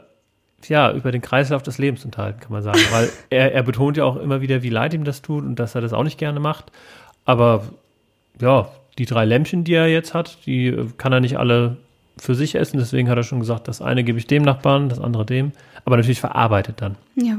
[0.70, 2.80] ja, über den Kreislauf des Lebens unterhalten, kann man sagen.
[2.92, 5.76] Weil er, er betont ja auch immer wieder, wie leid ihm das tut und dass
[5.76, 6.72] er das auch nicht gerne macht.
[7.26, 7.64] Aber
[8.42, 11.78] ja, die drei Lämpchen, die er jetzt hat, die äh, kann er nicht alle
[12.18, 12.78] für sich essen.
[12.78, 15.52] Deswegen hat er schon gesagt, das eine gebe ich dem Nachbarn, das andere dem.
[15.86, 16.96] Aber natürlich verarbeitet dann.
[17.16, 17.38] Ja.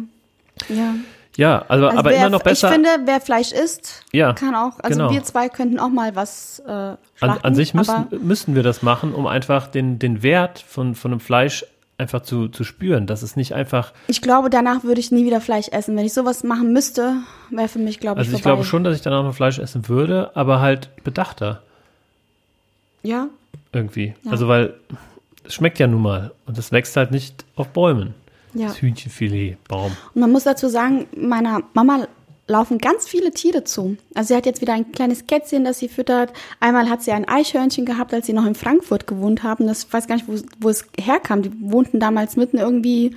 [0.69, 0.95] Ja.
[1.37, 2.69] Ja, also, Also aber wer, immer noch besser.
[2.69, 4.79] Ich finde, wer Fleisch isst, Ja, kann auch.
[4.81, 5.11] Also genau.
[5.11, 8.63] wir zwei könnten auch mal was äh, An, schlachten, an sich müssen, aber müssten wir
[8.63, 11.67] das machen, um einfach den, den Wert von, von einem Fleisch
[11.99, 13.07] einfach zu, zu spüren.
[13.07, 15.97] Dass es nicht einfach, ich glaube, danach würde ich nie wieder Fleisch essen.
[15.97, 17.15] Wenn ich sowas machen müsste,
[17.51, 18.57] wäre für mich, glaube ich, also ich vorbei.
[18.57, 21.63] glaube schon, dass ich danach noch Fleisch essen würde, aber halt bedachter
[23.03, 23.29] Ja,
[23.73, 24.15] irgendwie.
[24.25, 24.31] Ja.
[24.33, 24.75] Also weil
[25.45, 28.15] es schmeckt ja nun mal und es wächst halt nicht auf Bäumen.
[28.55, 28.69] ja.
[28.69, 29.93] Das Hühnchenfilet, Baum.
[30.15, 32.07] Und man muss dazu sagen, meiner Mama
[32.47, 33.97] laufen ganz viele Tiere zu.
[34.15, 36.33] Also sie hat jetzt wieder ein kleines Kätzchen, das sie füttert.
[36.61, 39.67] Einmal hat sie ein Eichhörnchen gehabt, als sie noch in Frankfurt gewohnt haben.
[39.67, 41.43] Das weiß gar nicht, wo, wo es herkam.
[41.43, 43.17] Die wohnten damals mitten irgendwie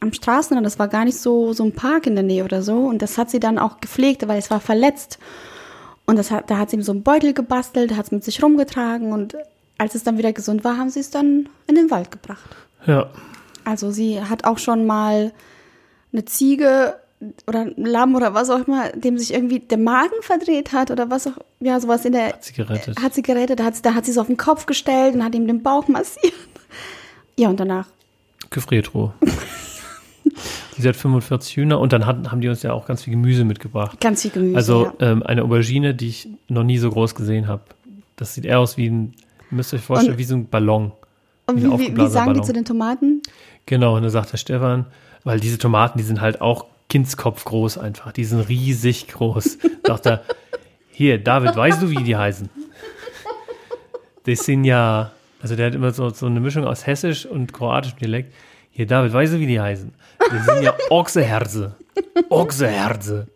[0.00, 0.64] am Straßenrand.
[0.64, 2.76] Das war gar nicht so so ein Park in der Nähe oder so.
[2.78, 5.18] Und das hat sie dann auch gepflegt, weil es war verletzt.
[6.06, 8.42] Und das hat, da hat sie ihm so einen Beutel gebastelt, hat es mit sich
[8.42, 9.36] rumgetragen und
[9.76, 12.56] als es dann wieder gesund war, haben sie es dann in den Wald gebracht.
[12.86, 13.10] Ja,
[13.64, 15.32] Also sie hat auch schon mal
[16.12, 16.94] eine Ziege
[17.46, 21.10] oder ein Lamm oder was auch immer, dem sich irgendwie der Magen verdreht hat oder
[21.10, 23.00] was auch, ja, sowas in der, hat sie gerettet.
[23.02, 25.24] hat sie gerettet, da hat, sie- da hat sie es auf den Kopf gestellt und
[25.24, 26.32] hat ihm den Bauch massiert.
[27.36, 27.86] Ja, und danach.
[28.50, 29.12] Gefriertruhe.
[30.76, 33.44] sie hat 45 Hühner und dann hat, haben die uns ja auch ganz viel Gemüse
[33.44, 34.00] mitgebracht.
[34.00, 34.56] Ganz viel Gemüse.
[34.56, 34.92] Also ja.
[35.12, 37.62] ähm, eine Aubergine, die ich noch nie so groß gesehen habe.
[38.16, 39.14] Das sieht eher aus wie ein,
[39.50, 40.92] ihr müsst euch vorstellen, Und- wie so ein Ballon.
[41.46, 42.44] Und wie wie, wie, sagen die Ballon.
[42.44, 43.22] zu den Tomaten?
[43.66, 44.86] Genau, und dann sagt der Stefan,
[45.24, 48.12] weil diese Tomaten, die sind halt auch Kindskopf groß einfach.
[48.12, 49.58] Die sind riesig groß.
[49.86, 50.22] sagt er,
[50.90, 52.48] hier, David, weißt du, wie die heißen?
[54.24, 57.98] Das sind ja, also der hat immer so, so eine Mischung aus hessisch und kroatischem
[57.98, 58.34] Dialekt.
[58.70, 59.92] Hier, David, weißt du, wie die heißen?
[60.18, 61.76] Das sind ja Ochseherze.
[62.28, 63.28] Ochseherze.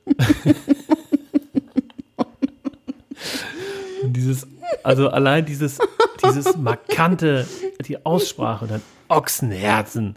[4.03, 4.47] Und dieses,
[4.83, 5.79] also allein dieses,
[6.25, 7.47] dieses markante,
[7.87, 10.17] die Aussprache und dann Ochsenherzen.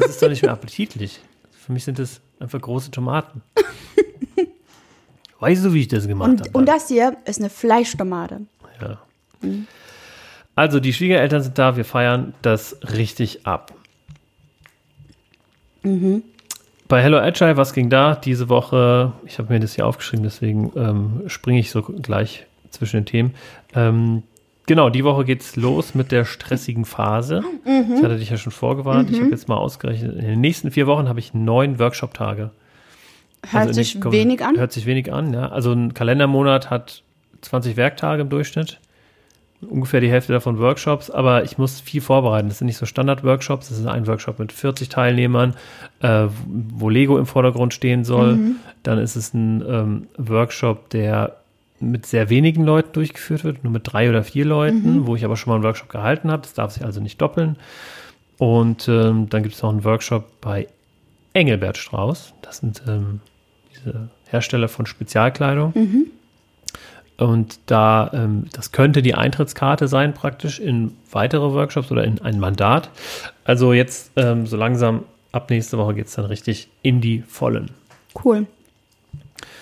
[0.00, 1.20] Das ist doch nicht mehr appetitlich.
[1.70, 3.42] Für mich sind das einfach große Tomaten.
[5.38, 6.50] Weißt du, wie ich das gemacht habe?
[6.52, 8.40] Und, das hier ist eine Fleischtomate.
[8.82, 8.98] Ja.
[10.56, 13.72] Also, die Schwiegereltern sind da, wir feiern das richtig ab.
[16.88, 19.12] Bei Hello Agile, was ging da diese Woche?
[19.24, 23.34] Ich habe mir das hier aufgeschrieben, deswegen ähm, springe ich so gleich zwischen den Themen.
[23.76, 24.24] Ähm,
[24.70, 27.42] genau, die Woche geht's los mit der stressigen Phase.
[27.64, 29.10] Ich hatte dich ja schon vorgewarnt.
[29.10, 32.50] Ich habe jetzt mal ausgerechnet, in den nächsten vier Wochen habe ich neun Workshop-Tage.
[33.48, 34.56] Hört Also sich komm, wenig an.
[34.56, 35.48] Hört sich wenig an, ja.
[35.48, 37.02] Also ein Kalendermonat hat
[37.40, 38.78] 20 Werktage im Durchschnitt.
[39.68, 42.46] Ungefähr die Hälfte davon Workshops, aber ich muss viel vorbereiten.
[42.48, 43.70] Das sind nicht so Standard-Workshops.
[43.70, 45.56] Das ist ein Workshop mit 40 Teilnehmern,
[46.00, 48.36] äh, wo Lego im Vordergrund stehen soll.
[48.36, 48.56] Mhm.
[48.84, 51.39] Dann ist es ein ähm, Workshop, der
[51.80, 55.06] mit sehr wenigen Leuten durchgeführt wird, nur mit drei oder vier Leuten, Mhm.
[55.06, 56.42] wo ich aber schon mal einen Workshop gehalten habe.
[56.42, 57.56] Das darf sich also nicht doppeln.
[58.38, 60.66] Und ähm, dann gibt es noch einen Workshop bei
[61.32, 62.34] Engelbert Strauß.
[62.42, 63.20] Das sind ähm,
[63.74, 65.72] diese Hersteller von Spezialkleidung.
[67.18, 72.40] Und da, ähm, das könnte die Eintrittskarte sein, praktisch in weitere Workshops oder in ein
[72.40, 72.88] Mandat.
[73.44, 77.70] Also jetzt ähm, so langsam ab nächste Woche geht es dann richtig in die Vollen.
[78.24, 78.46] Cool.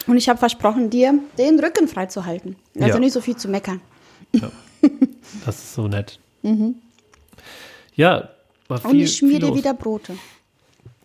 [0.09, 2.57] Und ich habe versprochen, dir den Rücken frei zu halten.
[2.77, 2.99] Also Ja.
[2.99, 3.81] nicht so viel zu meckern.
[5.45, 6.19] Das ist so nett.
[7.95, 8.29] Ja,
[8.69, 9.59] war viel, Und ich schmier dir los.
[9.59, 10.15] wieder Brote.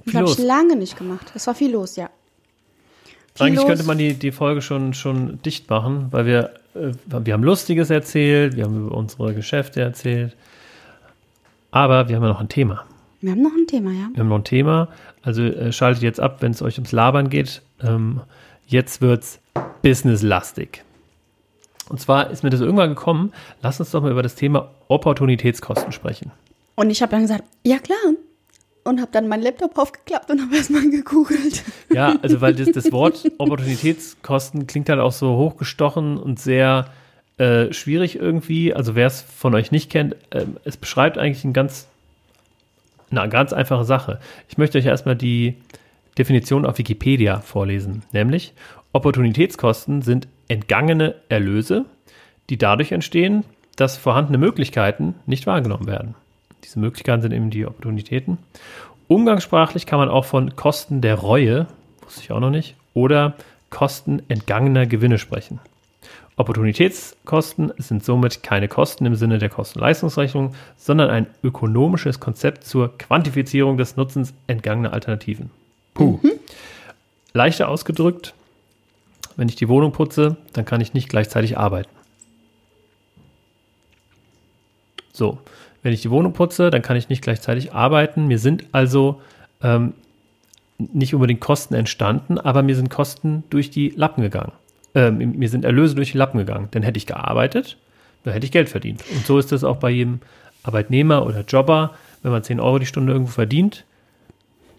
[0.06, 1.32] Das habe ich lange nicht gemacht.
[1.36, 2.10] Es war viel los, ja.
[3.36, 3.68] Viel Eigentlich los.
[3.68, 6.92] könnte man die, die Folge schon, schon dicht machen, weil wir, äh,
[7.26, 10.36] wir haben Lustiges erzählt, wir haben über unsere Geschäfte erzählt.
[11.72, 12.86] Aber wir haben ja noch ein Thema.
[13.22, 14.10] Wir haben noch ein Thema, ja.
[14.13, 14.89] Wir haben noch ein Thema.
[15.24, 17.62] Also äh, schaltet jetzt ab, wenn es euch ums Labern geht.
[17.82, 18.22] Ähm,
[18.74, 19.40] jetzt wird's
[19.82, 20.84] businesslastig.
[21.90, 23.32] Und zwar ist mir das irgendwann gekommen,
[23.62, 26.32] lass uns doch mal über das Thema Opportunitätskosten sprechen.
[26.76, 27.98] Und ich habe dann gesagt, ja klar.
[28.84, 31.64] Und habe dann meinen Laptop aufgeklappt und habe erstmal gegoogelt.
[31.94, 36.88] Ja, also weil das, das Wort Opportunitätskosten klingt halt auch so hochgestochen und sehr
[37.38, 38.74] äh, schwierig irgendwie.
[38.74, 41.88] Also wer es von euch nicht kennt, ähm, es beschreibt eigentlich ein ganz,
[43.10, 44.20] eine ganz einfache Sache.
[44.50, 45.56] Ich möchte euch erstmal die,
[46.17, 48.54] Definition auf Wikipedia vorlesen, nämlich
[48.91, 51.86] Opportunitätskosten sind entgangene Erlöse,
[52.49, 53.43] die dadurch entstehen,
[53.76, 56.15] dass vorhandene Möglichkeiten nicht wahrgenommen werden.
[56.63, 58.38] Diese Möglichkeiten sind eben die Opportunitäten.
[59.08, 61.67] Umgangssprachlich kann man auch von Kosten der Reue,
[62.04, 63.34] wusste ich auch noch nicht, oder
[63.69, 65.60] Kosten entgangener Gewinne sprechen.
[66.36, 73.78] Opportunitätskosten sind somit keine Kosten im Sinne der Kosten-Leistungsrechnung, sondern ein ökonomisches Konzept zur Quantifizierung
[73.78, 75.52] des Nutzens entgangener Alternativen.
[75.94, 76.20] Puh.
[76.22, 76.32] Mhm.
[77.34, 78.34] Leichter ausgedrückt,
[79.36, 81.90] wenn ich die Wohnung putze, dann kann ich nicht gleichzeitig arbeiten.
[85.12, 85.40] So,
[85.82, 88.28] wenn ich die Wohnung putze, dann kann ich nicht gleichzeitig arbeiten.
[88.28, 89.22] Mir sind also
[89.62, 89.94] ähm,
[90.78, 94.52] nicht unbedingt Kosten entstanden, aber mir sind Kosten durch die Lappen gegangen.
[94.96, 96.68] Äh, mir sind Erlöse durch die Lappen gegangen.
[96.72, 97.78] Dann hätte ich gearbeitet,
[98.24, 99.04] dann hätte ich Geld verdient.
[99.14, 100.20] Und so ist das auch bei jedem
[100.64, 101.92] Arbeitnehmer oder Jobber.
[102.22, 103.86] Wenn man 10 Euro die Stunde irgendwo verdient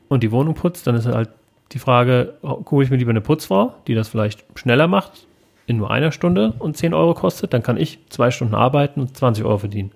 [0.08, 1.30] und die Wohnung putzt, dann ist halt
[1.72, 5.26] die Frage, hole ich mir lieber eine Putzfrau, die das vielleicht schneller macht,
[5.66, 9.16] in nur einer Stunde und 10 Euro kostet, dann kann ich zwei Stunden arbeiten und
[9.16, 9.92] 20 Euro verdienen.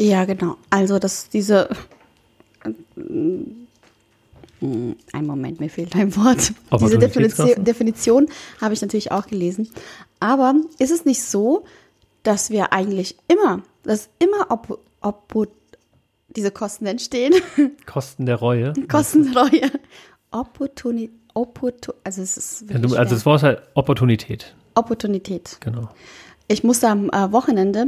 [0.00, 0.56] Ja, genau.
[0.70, 1.68] Also, dass diese.
[2.62, 3.66] Ein
[5.26, 6.52] Moment, mir fehlt ein Wort.
[6.80, 8.26] Diese Definition, Definition
[8.60, 9.68] habe ich natürlich auch gelesen.
[10.20, 11.64] Aber ist es nicht so,
[12.22, 15.28] dass wir eigentlich immer, dass immer ob, ob
[16.36, 17.34] diese Kosten entstehen?
[17.86, 18.72] Kosten der Reue.
[18.88, 19.70] Kosten der Reue.
[20.30, 21.18] Opportunität.
[21.34, 24.54] Opportun also es ist ja, du, also das Wort ist halt Opportunität.
[24.74, 25.56] Opportunität.
[25.60, 25.88] Genau.
[26.48, 27.86] Ich musste am äh, Wochenende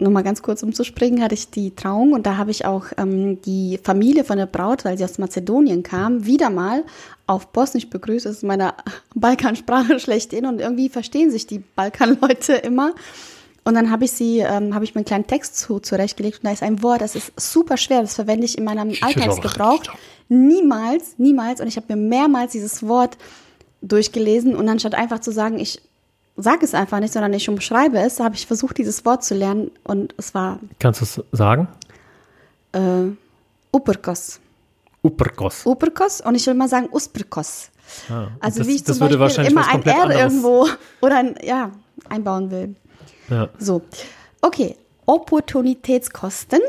[0.00, 3.40] nur mal ganz kurz umzuspringen, hatte ich die Trauung und da habe ich auch ähm,
[3.42, 6.84] die Familie von der Braut, weil sie aus Mazedonien kam, wieder mal
[7.26, 8.26] auf Bosnisch begrüßt.
[8.26, 8.74] Das ist meine
[9.14, 12.94] Balkansprache schlechthin und irgendwie verstehen sich die Balkanleute immer.
[13.70, 16.46] Und dann habe ich sie, ähm, habe ich mir einen kleinen Text zu, zurechtgelegt und
[16.46, 19.84] da ist ein Wort, das ist super schwer, das verwende ich in meinem Alltagsgebrauch.
[20.28, 21.60] Niemals, niemals.
[21.60, 23.16] Und ich habe mir mehrmals dieses Wort
[23.80, 25.80] durchgelesen und anstatt einfach zu sagen, ich
[26.36, 29.70] sage es einfach nicht, sondern ich umschreibe es, habe ich versucht, dieses Wort zu lernen
[29.84, 30.58] und es war.
[30.80, 31.68] Kannst du es sagen?
[32.72, 33.12] Äh,
[33.72, 34.40] Uperkos.
[35.00, 35.64] Uperkos.
[35.64, 37.70] Uperkos und ich will mal sagen Usperkos.
[38.08, 40.20] Ah, also das, wie ich zum Beispiel immer ein R anderes.
[40.20, 40.68] irgendwo
[41.00, 41.70] oder ein, ja,
[42.08, 42.74] einbauen will.
[43.30, 43.48] Ja.
[43.58, 43.82] So,
[44.42, 46.60] okay, Opportunitätskosten.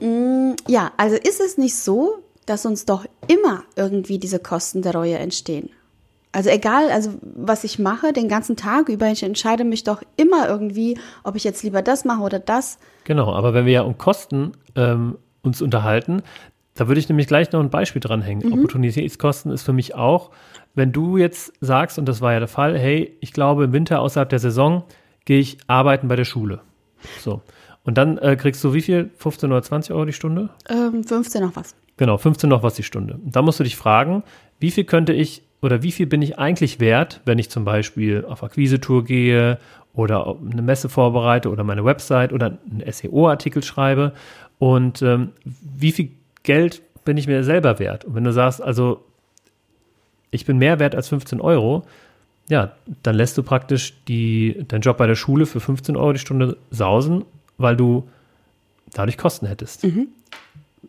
[0.00, 4.94] Mm, ja, also ist es nicht so, dass uns doch immer irgendwie diese Kosten der
[4.94, 5.70] Reue entstehen.
[6.32, 10.48] Also egal, also was ich mache, den ganzen Tag über, ich entscheide mich doch immer
[10.48, 12.78] irgendwie, ob ich jetzt lieber das mache oder das.
[13.04, 16.22] Genau, aber wenn wir ja um Kosten ähm, uns unterhalten,
[16.74, 18.46] da würde ich nämlich gleich noch ein Beispiel dranhängen.
[18.46, 18.52] Mhm.
[18.52, 20.30] Opportunitätskosten ist für mich auch,
[20.74, 24.00] wenn du jetzt sagst, und das war ja der Fall, hey, ich glaube im Winter
[24.00, 24.84] außerhalb der Saison
[25.28, 26.62] gehe ich arbeiten bei der Schule.
[27.20, 27.42] So.
[27.84, 29.10] Und dann äh, kriegst du wie viel?
[29.18, 30.48] 15 oder 20 Euro die Stunde?
[30.70, 31.76] Ähm, 15 noch was.
[31.98, 33.20] Genau, 15 noch was die Stunde.
[33.22, 34.22] Da musst du dich fragen,
[34.58, 38.24] wie viel könnte ich oder wie viel bin ich eigentlich wert, wenn ich zum Beispiel
[38.24, 39.58] auf Akquise-Tour gehe
[39.92, 44.14] oder eine Messe vorbereite oder meine Website oder einen SEO-Artikel schreibe
[44.58, 46.12] und ähm, wie viel
[46.42, 48.06] Geld bin ich mir selber wert?
[48.06, 49.04] Und wenn du sagst, also
[50.30, 51.84] ich bin mehr wert als 15 Euro,
[52.48, 56.18] ja, dann lässt du praktisch die, deinen Job bei der Schule für 15 Euro die
[56.18, 57.24] Stunde sausen,
[57.56, 58.08] weil du
[58.92, 59.84] dadurch Kosten hättest.
[59.84, 60.08] Mhm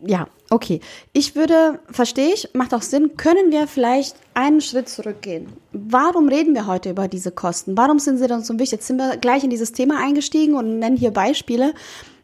[0.06, 0.80] ja, okay.
[1.12, 5.48] Ich würde, verstehe ich, macht auch Sinn, können wir vielleicht einen Schritt zurückgehen?
[5.72, 7.76] Warum reden wir heute über diese Kosten?
[7.76, 8.72] Warum sind sie dann so wichtig?
[8.72, 11.74] Jetzt sind wir gleich in dieses Thema eingestiegen und nennen hier Beispiele,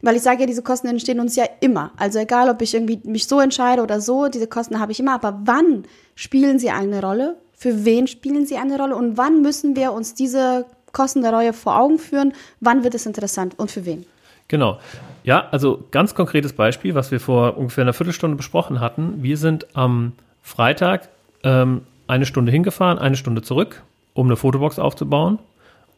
[0.01, 1.93] weil ich sage ja, diese Kosten entstehen uns ja immer.
[1.97, 5.15] Also egal, ob ich irgendwie mich so entscheide oder so, diese Kosten habe ich immer.
[5.15, 7.37] Aber wann spielen sie eine Rolle?
[7.57, 8.95] Für wen spielen sie eine Rolle?
[8.95, 12.35] Und wann müssen wir uns diese Kosten der Reue vor Augen führen?
[12.61, 14.05] Wann wird es interessant und für wen?
[14.49, 14.79] Genau.
[15.25, 19.23] Ja, also ganz konkretes Beispiel, was wir vor ungefähr einer Viertelstunde besprochen hatten.
[19.23, 21.09] Wir sind am Freitag
[21.43, 23.83] ähm, eine Stunde hingefahren, eine Stunde zurück,
[24.15, 25.39] um eine Fotobox aufzubauen.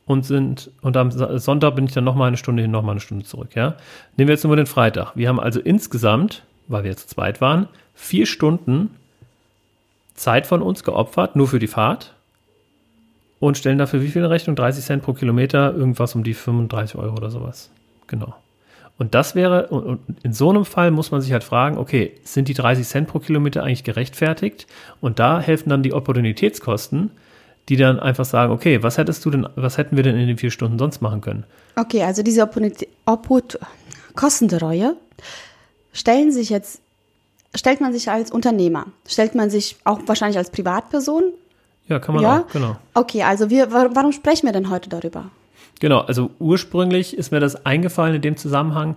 [0.07, 3.27] Und sind, und am Sonntag bin ich dann nochmal eine Stunde hin, nochmal eine Stunde
[3.27, 3.75] zurück, ja.
[4.17, 5.15] Nehmen wir jetzt nur den Freitag.
[5.17, 8.97] Wir haben also insgesamt, weil wir jetzt zu zweit waren, vier Stunden
[10.19, 12.15] Zeit von uns geopfert, nur für die Fahrt.
[13.41, 14.57] Und stellen dafür wie viel Rechnung?
[14.57, 17.71] 30 Cent pro Kilometer, irgendwas um die 35 Euro oder sowas.
[18.09, 18.35] Genau.
[18.99, 22.49] Und das wäre, und in so einem Fall muss man sich halt fragen, okay, sind
[22.49, 24.67] die 30 Cent pro Kilometer eigentlich gerechtfertigt?
[25.01, 27.13] Und da helfen dann die Opportunitätskosten,
[27.69, 30.37] die dann einfach sagen, okay, was hättest du denn, was hätten wir denn in den
[30.37, 31.45] vier Stunden sonst machen können?
[31.77, 32.89] Okay, also diese Opportunität,
[34.17, 34.97] Kostenreue
[35.93, 36.81] stellen sich jetzt,
[37.55, 41.25] stellt man sich als Unternehmer, stellt man sich auch wahrscheinlich als Privatperson?
[41.89, 42.41] Ja, kann man ja?
[42.41, 42.77] auch, genau.
[42.95, 45.31] Okay, also wir, warum sprechen wir denn heute darüber?
[45.81, 48.97] Genau, also ursprünglich ist mir das eingefallen in dem Zusammenhang.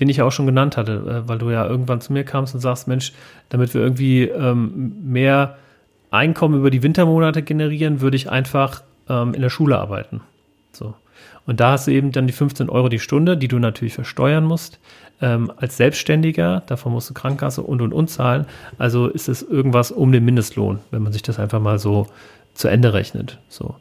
[0.00, 2.52] den ich ja auch schon genannt hatte, äh, weil du ja irgendwann zu mir kamst
[2.52, 3.12] und sagst, Mensch,
[3.48, 5.56] damit wir irgendwie ähm, mehr
[6.10, 10.20] Einkommen über die Wintermonate generieren, würde ich einfach ähm, in der Schule arbeiten.
[10.72, 10.94] So.
[11.46, 14.44] Und da hast du eben dann die 15 Euro die Stunde, die du natürlich versteuern
[14.44, 14.80] musst.
[15.20, 18.46] Ähm, als Selbstständiger, davon musst du Krankenkasse und und und zahlen.
[18.78, 22.08] Also ist es irgendwas um den Mindestlohn, wenn man sich das einfach mal so
[22.54, 23.38] zu Ende rechnet.
[23.48, 23.76] So.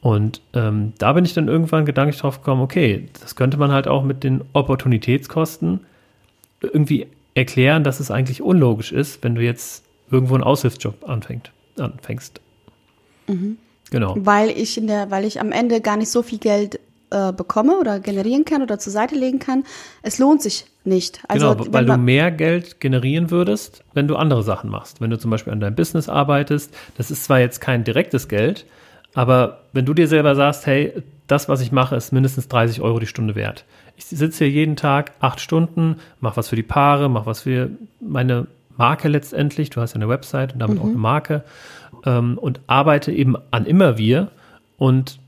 [0.00, 3.88] Und ähm, da bin ich dann irgendwann gedanklich drauf gekommen, okay, das könnte man halt
[3.88, 5.80] auch mit den Opportunitätskosten
[6.60, 12.40] irgendwie erklären, dass es eigentlich unlogisch ist, wenn du jetzt irgendwo einen Aushilfsjob anfängt, anfängst.
[13.26, 13.58] Mhm.
[13.90, 14.14] Genau.
[14.18, 16.78] Weil ich in der, weil ich am Ende gar nicht so viel Geld
[17.10, 19.64] äh, bekomme oder generieren kann oder zur Seite legen kann.
[20.02, 21.20] Es lohnt sich nicht.
[21.28, 25.00] Also, genau, weil du mehr Geld generieren würdest, wenn du andere Sachen machst.
[25.00, 28.66] Wenn du zum Beispiel an deinem Business arbeitest, das ist zwar jetzt kein direktes Geld,
[29.14, 30.92] aber wenn du dir selber sagst, hey,
[31.26, 33.64] das, was ich mache, ist mindestens 30 Euro die Stunde wert.
[33.96, 37.70] Ich sitze hier jeden Tag acht Stunden, mache was für die Paare, mache was für
[38.00, 39.70] meine Marke letztendlich.
[39.70, 40.82] Du hast ja eine Website und damit mhm.
[40.82, 41.44] auch eine Marke
[42.06, 44.28] ähm, und arbeite eben an immer wir.
[44.76, 45.18] Und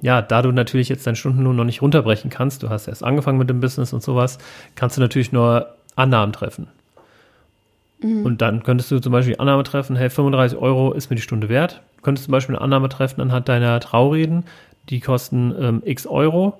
[0.00, 3.38] ja, da du natürlich jetzt deinen Stundenlohn noch nicht runterbrechen kannst, du hast erst angefangen
[3.38, 4.38] mit dem Business und sowas,
[4.74, 6.68] kannst du natürlich nur Annahmen treffen.
[8.00, 8.24] Mhm.
[8.24, 11.22] Und dann könntest du zum Beispiel die Annahme treffen, hey, 35 Euro ist mir die
[11.22, 11.80] Stunde wert.
[11.96, 14.44] Du könntest zum Beispiel eine Annahme treffen anhand deiner Traureden,
[14.88, 16.58] die kosten ähm, x Euro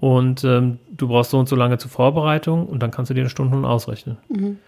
[0.00, 3.22] und ähm, du brauchst so und so lange zur Vorbereitung und dann kannst du dir
[3.22, 4.18] eine Stunde ausrechnen.
[4.28, 4.58] Mhm.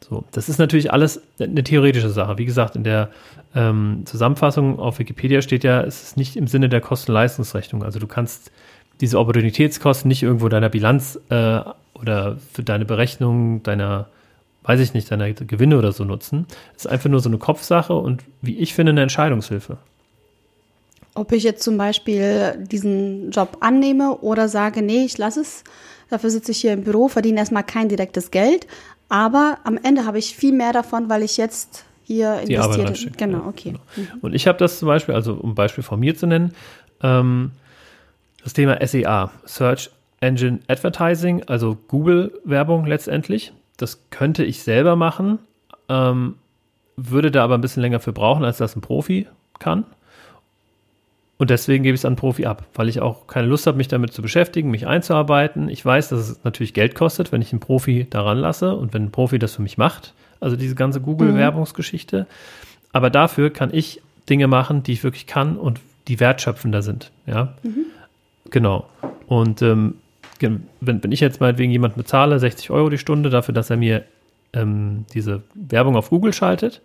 [0.00, 2.38] So, das ist natürlich alles eine theoretische Sache.
[2.38, 3.10] Wie gesagt, in der
[3.54, 7.82] ähm, Zusammenfassung auf Wikipedia steht ja, es ist nicht im Sinne der Kosten-Leistungsrechnung.
[7.82, 8.52] Also du kannst
[9.00, 11.60] diese Opportunitätskosten nicht irgendwo deiner Bilanz äh,
[11.94, 14.08] oder für deine Berechnung deiner
[14.66, 16.46] weiß ich nicht, deine Gewinne oder so nutzen.
[16.76, 19.78] Es ist einfach nur so eine Kopfsache und wie ich finde, eine Entscheidungshilfe.
[21.14, 25.64] Ob ich jetzt zum Beispiel diesen Job annehme oder sage, nee, ich lasse es,
[26.10, 28.66] dafür sitze ich hier im Büro, verdiene erstmal kein direktes Geld,
[29.08, 33.12] aber am Ende habe ich viel mehr davon, weil ich jetzt hier Die investiere.
[33.16, 33.74] Genau, ja, okay.
[33.94, 34.08] Genau.
[34.22, 36.54] Und ich habe das zum Beispiel, also um ein Beispiel von mir zu nennen,
[37.02, 37.52] ähm,
[38.42, 39.90] das Thema SEA, Search
[40.20, 43.52] Engine Advertising, also Google-Werbung letztendlich.
[43.76, 45.38] Das könnte ich selber machen,
[45.88, 46.36] ähm,
[46.96, 49.26] würde da aber ein bisschen länger für brauchen, als das ein Profi
[49.58, 49.84] kann.
[51.38, 53.88] Und deswegen gebe ich es an Profi ab, weil ich auch keine Lust habe, mich
[53.88, 55.68] damit zu beschäftigen, mich einzuarbeiten.
[55.68, 59.04] Ich weiß, dass es natürlich Geld kostet, wenn ich einen Profi daran lasse und wenn
[59.04, 60.14] ein Profi das für mich macht.
[60.40, 62.20] Also diese ganze Google-Werbungsgeschichte.
[62.20, 62.26] Mhm.
[62.92, 67.10] Aber dafür kann ich Dinge machen, die ich wirklich kann und die wertschöpfender sind.
[67.26, 67.86] Ja, mhm.
[68.50, 68.88] genau.
[69.26, 69.96] Und ähm,
[70.40, 74.04] wenn, wenn ich jetzt meinetwegen jemand bezahle, 60 Euro die Stunde dafür, dass er mir
[74.52, 76.80] ähm, diese Werbung auf Google schaltet,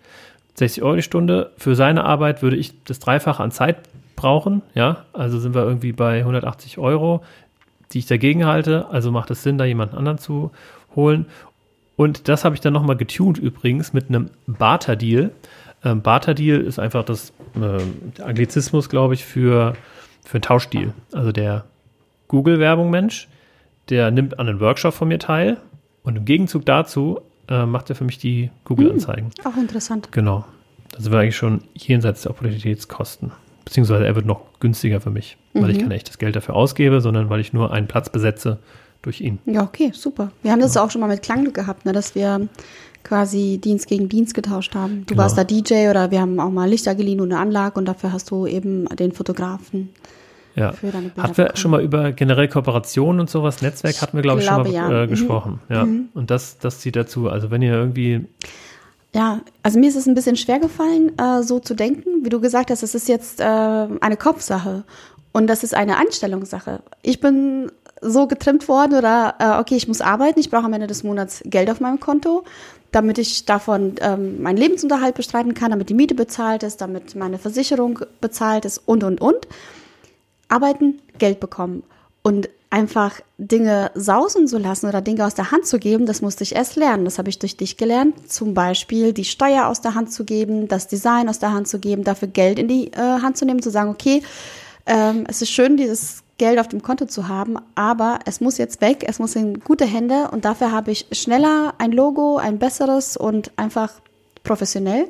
[0.56, 3.78] 60 Euro die Stunde, für seine Arbeit würde ich das Dreifache an Zeit
[4.16, 7.24] brauchen, ja, also sind wir irgendwie bei 180 Euro,
[7.92, 10.52] die ich dagegen halte, also macht es Sinn, da jemanden anderen zu
[10.96, 11.26] holen.
[11.96, 15.32] Und das habe ich dann nochmal getuned übrigens mit einem Barter-Deal.
[15.84, 19.74] Ähm, Barter-Deal ist einfach das äh, Anglizismus, glaube ich, für,
[20.24, 20.94] für einen Tauschdeal.
[21.12, 21.66] Also der
[22.28, 23.28] Google-Werbung-Mensch
[23.92, 25.58] der nimmt an einem Workshop von mir teil
[26.04, 29.32] und im Gegenzug dazu äh, macht er für mich die Google-Anzeigen.
[29.44, 30.12] Hm, auch interessant.
[30.12, 30.46] Genau.
[30.92, 33.32] Da sind wir eigentlich schon jenseits der Opportunitätskosten.
[33.66, 35.62] Beziehungsweise er wird noch günstiger für mich, mhm.
[35.62, 35.82] weil ich mhm.
[35.84, 38.60] kein echtes Geld dafür ausgebe, sondern weil ich nur einen Platz besetze
[39.02, 39.40] durch ihn.
[39.46, 40.32] Ja, okay, super.
[40.42, 40.84] Wir haben das ja.
[40.84, 42.48] auch schon mal mit Klangglück gehabt, ne, dass wir
[43.04, 45.02] quasi Dienst gegen Dienst getauscht haben.
[45.02, 45.24] Du genau.
[45.24, 48.14] warst da DJ oder wir haben auch mal Lichter geliehen und eine Anlage und dafür
[48.14, 49.90] hast du eben den Fotografen
[50.56, 50.72] ja.
[50.74, 51.24] für deine Bilder.
[51.24, 54.66] Hatten wir schon mal über generell Kooperationen und sowas, Netzwerk hatten wir, glaube ich, glaube,
[54.66, 55.04] schon mal ja.
[55.04, 55.10] äh, mhm.
[55.10, 55.60] gesprochen.
[55.68, 55.76] Mhm.
[55.76, 55.86] Ja.
[55.86, 56.10] Mhm.
[56.14, 57.30] Und das, das zieht dazu.
[57.30, 58.26] Also wenn ihr irgendwie.
[59.14, 62.24] Ja, also mir ist es ein bisschen schwer gefallen, äh, so zu denken.
[62.24, 64.84] Wie du gesagt hast, es ist jetzt äh, eine Kopfsache
[65.34, 66.82] und das ist eine Einstellungssache.
[67.02, 70.88] Ich bin so getrimmt worden oder äh, okay, ich muss arbeiten, ich brauche am Ende
[70.88, 72.44] des Monats Geld auf meinem Konto,
[72.92, 77.38] damit ich davon ähm, meinen Lebensunterhalt bestreiten kann, damit die Miete bezahlt ist, damit meine
[77.38, 79.48] Versicherung bezahlt ist und und und
[80.52, 81.84] arbeiten, Geld bekommen.
[82.24, 86.44] Und einfach Dinge sausen zu lassen oder Dinge aus der Hand zu geben, das musste
[86.44, 87.06] ich erst lernen.
[87.06, 88.32] Das habe ich durch dich gelernt.
[88.32, 91.80] Zum Beispiel die Steuer aus der Hand zu geben, das Design aus der Hand zu
[91.80, 94.24] geben, dafür Geld in die äh, Hand zu nehmen, zu sagen, okay,
[94.86, 98.82] ähm, es ist schön, dieses Geld auf dem Konto zu haben, aber es muss jetzt
[98.82, 103.16] weg, es muss in gute Hände und dafür habe ich schneller ein Logo, ein besseres
[103.16, 103.92] und einfach
[104.44, 105.04] professionell.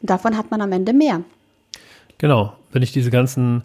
[0.00, 1.22] Und davon hat man am Ende mehr.
[2.18, 3.62] Genau, wenn ich diese ganzen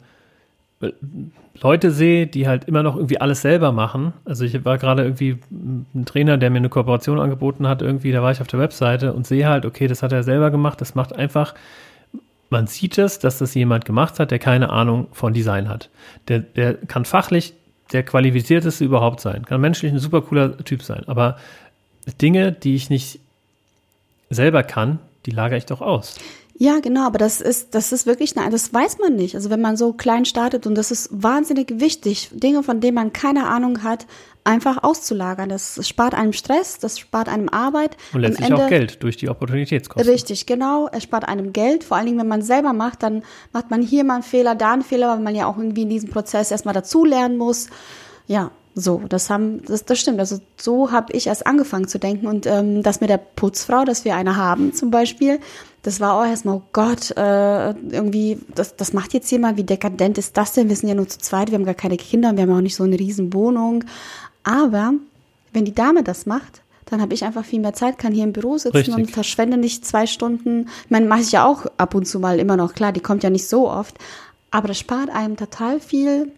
[1.61, 4.13] Leute sehe, die halt immer noch irgendwie alles selber machen.
[4.23, 8.21] Also ich war gerade irgendwie ein Trainer, der mir eine Kooperation angeboten hat, irgendwie, da
[8.21, 10.95] war ich auf der Webseite und sehe halt, okay, das hat er selber gemacht, das
[10.95, 11.53] macht einfach,
[12.49, 15.89] man sieht es, dass das jemand gemacht hat, der keine Ahnung von Design hat.
[16.29, 17.53] Der, der kann fachlich
[17.91, 21.37] der qualifizierteste überhaupt sein, kann menschlich ein super cooler Typ sein, aber
[22.21, 23.19] Dinge, die ich nicht
[24.29, 26.19] selber kann, die lagere ich doch aus.
[26.61, 29.33] Ja, genau, aber das ist, das ist wirklich, nein, das weiß man nicht.
[29.33, 33.13] Also wenn man so klein startet und das ist wahnsinnig wichtig, Dinge, von denen man
[33.13, 34.05] keine Ahnung hat,
[34.43, 35.47] einfach auszulagern.
[35.47, 37.95] Das spart einem Stress, das spart einem Arbeit.
[38.13, 40.11] Und letztlich Ende, auch Geld durch die Opportunitätskosten.
[40.11, 40.89] Richtig, genau.
[40.91, 41.85] Es spart einem Geld.
[41.85, 44.73] Vor allen Dingen, wenn man selber macht, dann macht man hier mal einen Fehler, da
[44.73, 47.69] einen Fehler, weil man ja auch irgendwie in diesem Prozess erstmal dazulernen muss.
[48.27, 50.19] Ja, so, das haben, das, das stimmt.
[50.19, 54.05] Also so habe ich erst angefangen zu denken und ähm, das mit der Putzfrau, dass
[54.05, 55.39] wir eine haben zum Beispiel,
[55.81, 60.17] das war auch erstmal, oh Gott, äh, irgendwie, das, das macht jetzt jemand, wie dekadent
[60.17, 60.69] ist das denn?
[60.69, 62.75] Wir sind ja nur zu zweit, wir haben gar keine Kinder, wir haben auch nicht
[62.75, 63.85] so eine riesen Wohnung.
[64.43, 64.93] Aber
[65.53, 68.33] wenn die Dame das macht, dann habe ich einfach viel mehr Zeit, kann hier im
[68.33, 68.95] Büro sitzen Richtig.
[68.95, 70.67] und verschwende nicht zwei Stunden.
[70.85, 73.23] Ich meine, mache ich ja auch ab und zu mal immer noch, klar, die kommt
[73.23, 73.95] ja nicht so oft.
[74.51, 76.31] Aber das spart einem total viel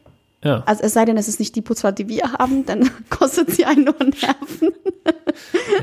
[0.44, 0.64] ja.
[0.66, 3.66] Also es sei denn, es ist nicht die Putzfrau, die wir haben, dann kostet sie
[3.66, 4.72] einen nur Nerven.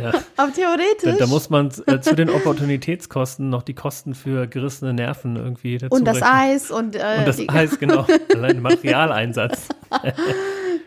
[0.00, 0.12] Ja.
[0.36, 1.12] Aber theoretisch.
[1.18, 5.78] Da, da muss man äh, zu den Opportunitätskosten noch die Kosten für gerissene Nerven irgendwie
[5.78, 6.32] dazu Und das rechnen.
[6.32, 8.06] Eis und, äh, und das Eis, genau.
[8.34, 9.68] Allein Materialeinsatz.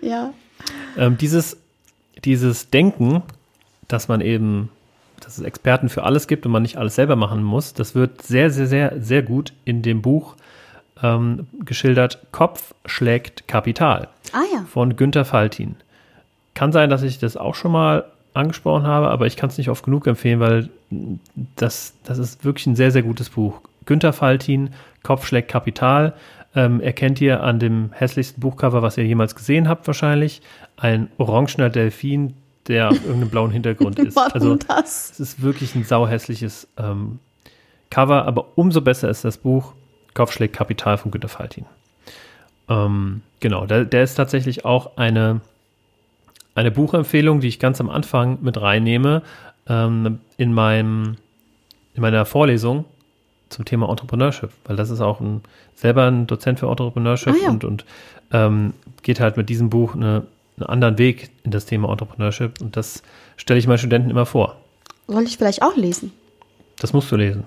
[0.01, 0.33] ja.
[0.97, 1.57] Ähm, dieses,
[2.23, 3.23] dieses Denken,
[3.87, 4.69] dass man eben,
[5.19, 8.21] dass es Experten für alles gibt und man nicht alles selber machen muss, das wird
[8.21, 10.35] sehr, sehr, sehr, sehr gut in dem Buch
[11.01, 14.63] ähm, geschildert, Kopf schlägt Kapital ah, ja.
[14.65, 15.75] von Günter Faltin.
[16.53, 19.69] Kann sein, dass ich das auch schon mal angesprochen habe, aber ich kann es nicht
[19.69, 20.69] oft genug empfehlen, weil
[21.55, 23.61] das, das ist wirklich ein sehr, sehr gutes Buch.
[23.85, 24.71] Günter Faltin,
[25.03, 26.13] Kopf schlägt Kapital.
[26.53, 30.41] Ähm, erkennt ihr an dem hässlichsten Buchcover, was ihr jemals gesehen habt, wahrscheinlich,
[30.75, 32.33] ein orangener Delfin,
[32.67, 34.15] der auf irgendeinem blauen Hintergrund ist.
[34.17, 35.11] Warum also das?
[35.11, 37.19] Es ist wirklich ein sauhässliches ähm,
[37.89, 39.73] Cover, aber umso besser ist das Buch.
[40.13, 41.65] Kopfschläg Kapital von Günter Faltin.
[42.69, 45.41] Ähm, genau, der, der, ist tatsächlich auch eine,
[46.55, 49.23] eine Buchempfehlung, die ich ganz am Anfang mit reinnehme
[49.67, 51.17] ähm, in, meinem,
[51.93, 52.85] in meiner Vorlesung
[53.49, 55.41] zum Thema Entrepreneurship, weil das ist auch ein,
[55.75, 57.49] selber ein Dozent für Entrepreneurship ah, ja.
[57.49, 57.85] und, und
[58.31, 60.25] ähm, geht halt mit diesem Buch eine,
[60.57, 63.03] einen anderen Weg in das Thema Entrepreneurship und das
[63.35, 64.55] stelle ich meinen Studenten immer vor.
[65.07, 66.13] Soll ich vielleicht auch lesen?
[66.79, 67.43] Das musst du lesen.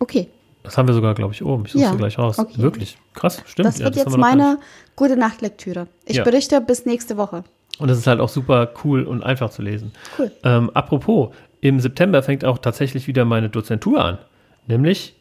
[0.00, 0.28] Okay.
[0.68, 1.64] Das haben wir sogar, glaube ich, oben.
[1.64, 1.94] Ich suche ja.
[1.94, 2.38] gleich raus.
[2.38, 2.58] Okay.
[2.58, 2.98] Wirklich.
[3.14, 3.68] Krass, stimmt.
[3.68, 4.58] Das wird ja, das jetzt meine
[4.96, 5.86] gute Nachtlektüre.
[6.04, 6.24] Ich ja.
[6.24, 7.42] berichte bis nächste Woche.
[7.78, 9.92] Und das ist halt auch super cool und einfach zu lesen.
[10.18, 10.30] Cool.
[10.44, 11.30] Ähm, apropos,
[11.62, 14.18] im September fängt auch tatsächlich wieder meine Dozentur an.
[14.66, 15.14] Nämlich,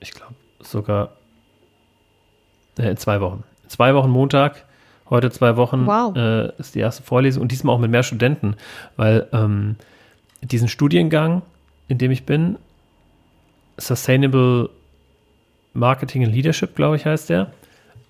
[0.00, 1.12] ich glaube, sogar
[2.78, 3.42] äh, in zwei Wochen.
[3.62, 4.66] In zwei Wochen Montag,
[5.08, 6.14] heute zwei Wochen wow.
[6.14, 8.56] äh, ist die erste Vorlesung und diesmal auch mit mehr Studenten,
[8.96, 9.76] weil ähm,
[10.42, 11.40] diesen Studiengang,
[11.88, 12.58] in dem ich bin,
[13.78, 14.70] Sustainable
[15.72, 17.52] Marketing and Leadership, glaube ich, heißt der.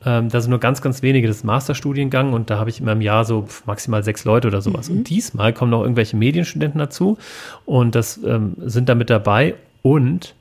[0.06, 2.92] Ähm, da sind nur ganz, ganz wenige, das ist Masterstudiengang und da habe ich immer
[2.92, 4.90] im Jahr so maximal sechs Leute oder sowas.
[4.90, 4.98] Mhm.
[4.98, 7.16] Und diesmal kommen noch irgendwelche Medienstudenten dazu
[7.64, 10.34] und das ähm, sind da mit dabei und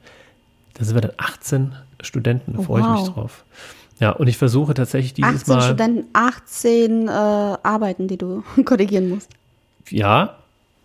[0.73, 2.95] da sind wir dann 18 Studenten, da oh, freue wow.
[2.95, 3.45] ich mich drauf.
[3.99, 5.59] Ja, und ich versuche tatsächlich dieses 18 Mal.
[5.59, 9.29] 18 Studenten, 18 äh, Arbeiten, die du korrigieren musst.
[9.89, 10.37] Ja,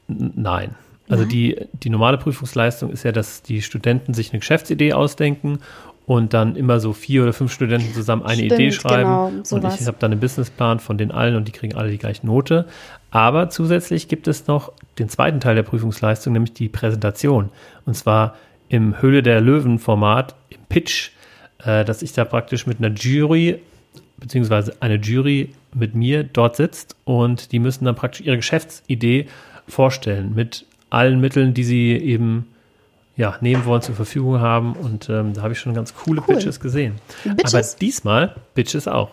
[0.06, 0.76] nein.
[1.08, 5.60] Also die, die normale Prüfungsleistung ist ja, dass die Studenten sich eine Geschäftsidee ausdenken
[6.06, 9.02] und dann immer so vier oder fünf Studenten zusammen eine Stimmt, Idee schreiben.
[9.02, 11.98] Genau, und ich habe dann einen Businessplan von den allen und die kriegen alle die
[11.98, 12.66] gleiche Note.
[13.10, 17.50] Aber zusätzlich gibt es noch den zweiten Teil der Prüfungsleistung, nämlich die Präsentation.
[17.84, 18.36] Und zwar
[18.68, 21.10] im Höhle der Löwen Format, im Pitch,
[21.64, 23.60] äh, dass ich da praktisch mit einer Jury,
[24.18, 29.26] beziehungsweise eine Jury mit mir dort sitzt und die müssen dann praktisch ihre Geschäftsidee
[29.66, 32.46] vorstellen mit allen Mitteln, die sie eben
[33.16, 34.74] ja, nehmen wollen, zur Verfügung haben.
[34.74, 36.36] Und ähm, da habe ich schon ganz coole cool.
[36.36, 36.94] Bitches gesehen.
[37.24, 37.54] Bitches?
[37.54, 39.10] Aber diesmal, Bitches auch.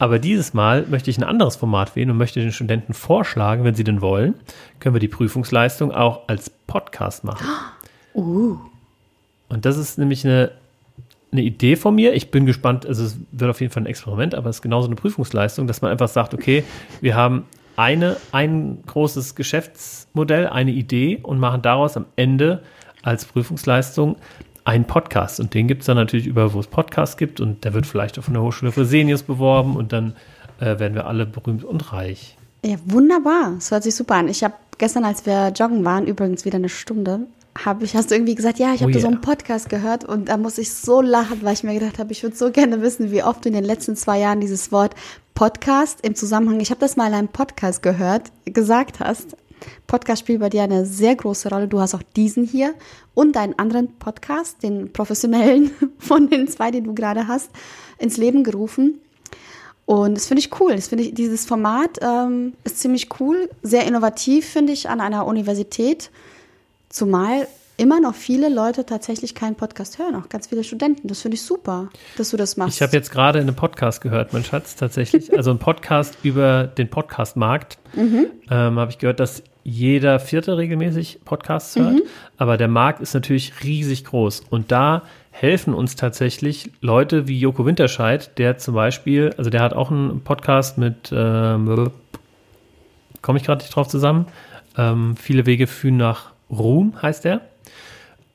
[0.00, 3.74] Aber dieses Mal möchte ich ein anderes Format wählen und möchte den Studenten vorschlagen, wenn
[3.74, 4.34] sie denn wollen,
[4.80, 7.46] können wir die Prüfungsleistung auch als Podcast machen.
[8.14, 8.56] Uh.
[9.48, 10.50] Und das ist nämlich eine,
[11.30, 12.14] eine Idee von mir.
[12.14, 14.88] Ich bin gespannt, also es wird auf jeden Fall ein Experiment, aber es ist genauso
[14.88, 16.64] eine Prüfungsleistung, dass man einfach sagt, okay,
[17.00, 17.44] wir haben
[17.78, 22.62] eine, ein großes Geschäftsmodell, eine Idee und machen daraus am Ende
[23.02, 24.16] als Prüfungsleistung
[24.64, 25.38] einen Podcast.
[25.38, 27.40] Und den gibt es dann natürlich überall, wo es Podcasts gibt.
[27.40, 30.16] Und der wird vielleicht auch von der Hochschule Fresenius beworben und dann
[30.58, 32.36] äh, werden wir alle berühmt und reich.
[32.64, 33.52] Ja, wunderbar.
[33.54, 34.28] Das hört sich super an.
[34.28, 37.20] Ich habe gestern, als wir joggen waren, übrigens wieder eine Stunde,
[37.64, 39.00] habe ich, hast du irgendwie gesagt, ja, ich habe oh yeah.
[39.00, 42.12] so einen Podcast gehört und da muss ich so lachen, weil ich mir gedacht habe,
[42.12, 44.94] ich würde so gerne wissen, wie oft du in den letzten zwei Jahren dieses Wort
[45.38, 49.36] Podcast im Zusammenhang, ich habe das mal in einem Podcast gehört, gesagt hast.
[49.86, 51.68] Podcast spielt bei dir eine sehr große Rolle.
[51.68, 52.74] Du hast auch diesen hier
[53.14, 55.70] und deinen anderen Podcast, den professionellen
[56.00, 57.50] von den zwei, den du gerade hast,
[57.98, 59.00] ins Leben gerufen.
[59.86, 60.74] Und das finde ich cool.
[60.74, 65.24] Das finde ich, dieses Format ähm, ist ziemlich cool, sehr innovativ, finde ich, an einer
[65.24, 66.10] Universität.
[66.88, 67.46] Zumal
[67.78, 71.08] immer noch viele Leute tatsächlich keinen Podcast hören, auch ganz viele Studenten.
[71.08, 72.74] Das finde ich super, dass du das machst.
[72.76, 75.32] Ich habe jetzt gerade einen Podcast gehört, mein Schatz, tatsächlich.
[75.38, 77.78] Also ein Podcast über den Podcastmarkt.
[77.94, 78.26] Mhm.
[78.50, 81.94] Ähm, habe ich gehört, dass jeder Vierte regelmäßig Podcasts hört.
[81.94, 82.02] Mhm.
[82.38, 84.42] Aber der Markt ist natürlich riesig groß.
[84.50, 89.74] Und da helfen uns tatsächlich Leute wie Joko Winterscheid, der zum Beispiel, also der hat
[89.74, 91.92] auch einen Podcast mit, ähm,
[93.22, 94.26] komme ich gerade nicht drauf zusammen,
[94.76, 97.42] ähm, viele Wege führen nach Ruhm, heißt der.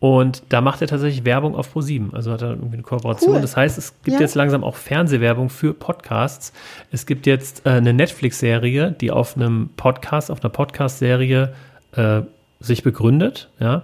[0.04, 2.14] Und da macht er tatsächlich Werbung auf Pro7.
[2.14, 3.36] Also hat er irgendwie eine Kooperation.
[3.36, 3.42] Cool.
[3.42, 4.20] Das heißt, es gibt ja.
[4.20, 6.52] jetzt langsam auch Fernsehwerbung für Podcasts.
[6.92, 11.54] Es gibt jetzt äh, eine Netflix-Serie, die auf einem Podcast, auf einer Podcast-Serie
[11.94, 12.22] äh,
[12.60, 13.50] sich begründet.
[13.62, 13.84] Ja.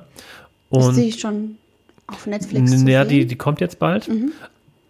[0.68, 1.58] Und Ist die schon
[2.08, 2.84] auf Netflix?
[2.84, 4.10] Ja, die, die kommt jetzt bald.
[4.10, 4.34] Mhm.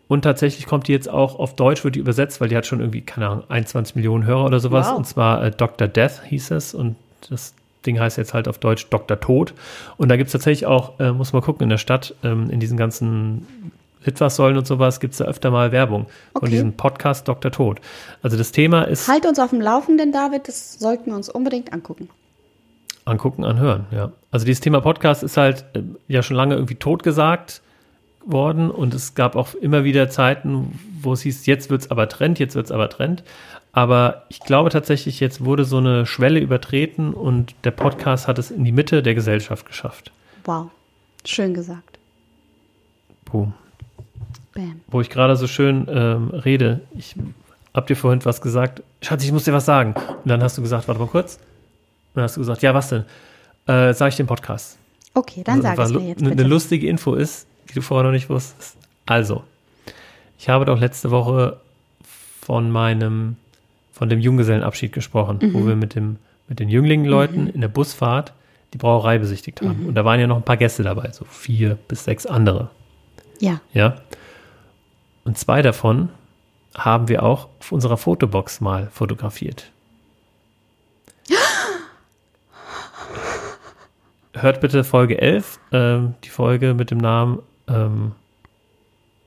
[0.08, 2.80] Und tatsächlich kommt die jetzt auch auf Deutsch, wird die übersetzt, weil die hat schon
[2.80, 4.88] irgendwie, keine Ahnung, 21 Millionen Hörer oder sowas.
[4.88, 4.98] Wow.
[4.98, 5.88] Und zwar äh, Dr.
[5.88, 6.74] Death hieß es.
[6.74, 6.96] Und
[7.30, 7.54] das
[7.86, 9.20] Ding heißt jetzt halt auf Deutsch Dr.
[9.20, 9.54] Tod.
[9.98, 12.60] Und da gibt es tatsächlich auch, äh, muss man gucken, in der Stadt, ähm, in
[12.60, 13.72] diesen ganzen
[14.06, 16.40] Litfaßsäulen und sowas, gibt es da öfter mal Werbung okay.
[16.40, 17.52] von diesem Podcast Dr.
[17.52, 17.80] Tod.
[18.22, 19.08] Also das Thema ist.
[19.08, 22.10] Halt uns auf dem Laufenden, David, das sollten wir uns unbedingt angucken.
[23.06, 24.12] Angucken, anhören, ja.
[24.32, 27.62] Also dieses Thema Podcast ist halt äh, ja schon lange irgendwie totgesagt
[28.26, 32.08] worden und es gab auch immer wieder Zeiten, wo es hieß, jetzt wird es aber
[32.10, 33.24] Trend, jetzt wird es aber Trend.
[33.72, 38.52] Aber ich glaube tatsächlich, jetzt wurde so eine Schwelle übertreten und der Podcast hat es
[38.52, 40.12] in die Mitte der Gesellschaft geschafft.
[40.44, 40.70] Wow,
[41.24, 42.00] schön gesagt.
[43.26, 43.54] Boom.
[44.54, 44.82] Bam.
[44.88, 47.16] Wo ich gerade so schön ähm, rede, ich
[47.74, 48.82] hab dir vorhin was gesagt.
[49.02, 49.94] Schatz, ich muss dir was sagen.
[49.94, 51.36] Und dann hast du gesagt, warte mal kurz.
[51.36, 51.44] Und
[52.16, 53.06] dann hast du gesagt, ja, was denn?
[53.68, 54.80] Äh, sag ich den Podcast.
[55.14, 56.32] Okay, dann also, sag es mir jetzt bitte.
[56.32, 58.78] Eine lustige Info ist, die du vorher noch nicht wusstest.
[59.06, 59.44] Also,
[60.40, 61.60] ich habe doch letzte Woche
[62.42, 63.36] von meinem
[64.00, 65.54] von dem Junggesellenabschied gesprochen, mhm.
[65.54, 67.50] wo wir mit, dem, mit den Jünglingen-Leuten mhm.
[67.50, 68.32] in der Busfahrt
[68.74, 69.82] die Brauerei besichtigt haben.
[69.82, 69.88] Mhm.
[69.90, 72.70] Und da waren ja noch ein paar Gäste dabei, so vier bis sechs andere.
[73.42, 73.60] Ja.
[73.74, 73.98] Ja.
[75.26, 76.08] Und zwei davon
[76.78, 79.70] haben wir auch auf unserer Fotobox mal fotografiert.
[84.34, 88.14] Hört bitte Folge 11, ähm, die Folge mit dem Namen ähm,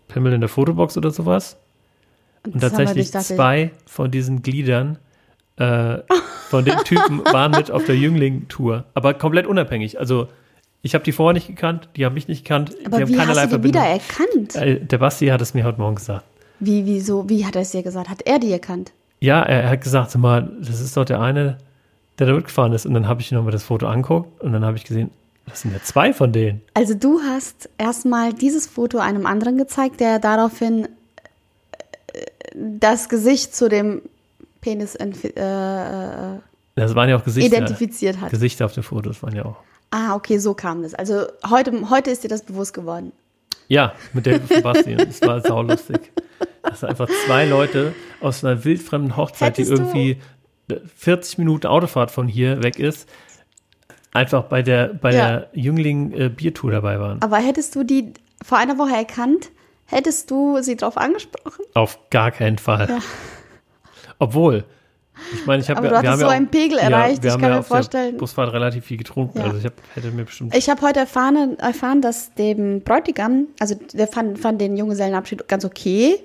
[0.08, 1.58] Pimmel in der Fotobox oder sowas.
[2.46, 4.98] Und, tatsächlich zwei von diesen Gliedern
[5.56, 5.98] äh,
[6.48, 9.98] von den Typen waren mit auf der Jüngling-Tour, aber komplett unabhängig.
[9.98, 10.28] Also
[10.82, 12.74] ich habe die vorher nicht gekannt, die haben mich nicht gekannt.
[12.84, 14.56] Aber die wie haben hast du die wieder erkannt?
[14.56, 16.24] Äh, der Basti hat es mir heute Morgen gesagt.
[16.58, 18.08] Wie, wieso, wie hat er es dir gesagt?
[18.08, 18.92] Hat er die erkannt?
[19.20, 21.58] Ja, er, er hat gesagt, sag mal, das ist doch der eine,
[22.18, 22.86] der da mitgefahren ist.
[22.86, 25.10] Und dann habe ich nochmal das Foto angeguckt und dann habe ich gesehen,
[25.46, 26.60] das sind ja zwei von denen.
[26.74, 30.88] Also du hast erstmal dieses Foto einem anderen gezeigt, der daraufhin
[32.54, 34.02] das Gesicht zu dem
[34.60, 36.38] Penis äh, äh,
[36.74, 38.30] das waren ja auch Gesichter, identifiziert hat.
[38.30, 39.56] Gesichter auf den Fotos waren ja auch.
[39.90, 40.94] Ah, okay, so kam das.
[40.94, 43.12] Also heute, heute ist dir das bewusst geworden.
[43.68, 44.98] Ja, mit dem Sebastian.
[44.98, 46.12] das war saulustig.
[46.62, 50.16] Das sind einfach zwei Leute aus einer wildfremden Hochzeit, Hättest die irgendwie
[50.96, 53.08] 40 Minuten Autofahrt von hier weg ist,
[54.12, 55.28] einfach bei der, bei ja.
[55.28, 57.20] der Jüngling-Biertour äh, dabei waren.
[57.22, 59.50] Aber hättest du die vor einer Woche erkannt,
[59.92, 61.64] Hättest du sie darauf angesprochen?
[61.74, 62.88] Auf gar keinen Fall.
[62.88, 62.98] Ja.
[64.18, 64.64] Obwohl,
[65.34, 67.22] ich meine, ich habe ja, du hattest so einen Pegel erreicht.
[67.22, 68.16] Ja, ich kann mir vorstellen.
[68.16, 69.38] Busfahrt relativ viel getrunken.
[69.38, 69.44] Ja.
[69.44, 70.56] Also ich hab, hätte mir bestimmt.
[70.56, 75.64] Ich habe heute erfahren, erfahren, dass dem Bräutigam, also der fand, fand den Junggesellenabschied ganz
[75.64, 76.18] okay.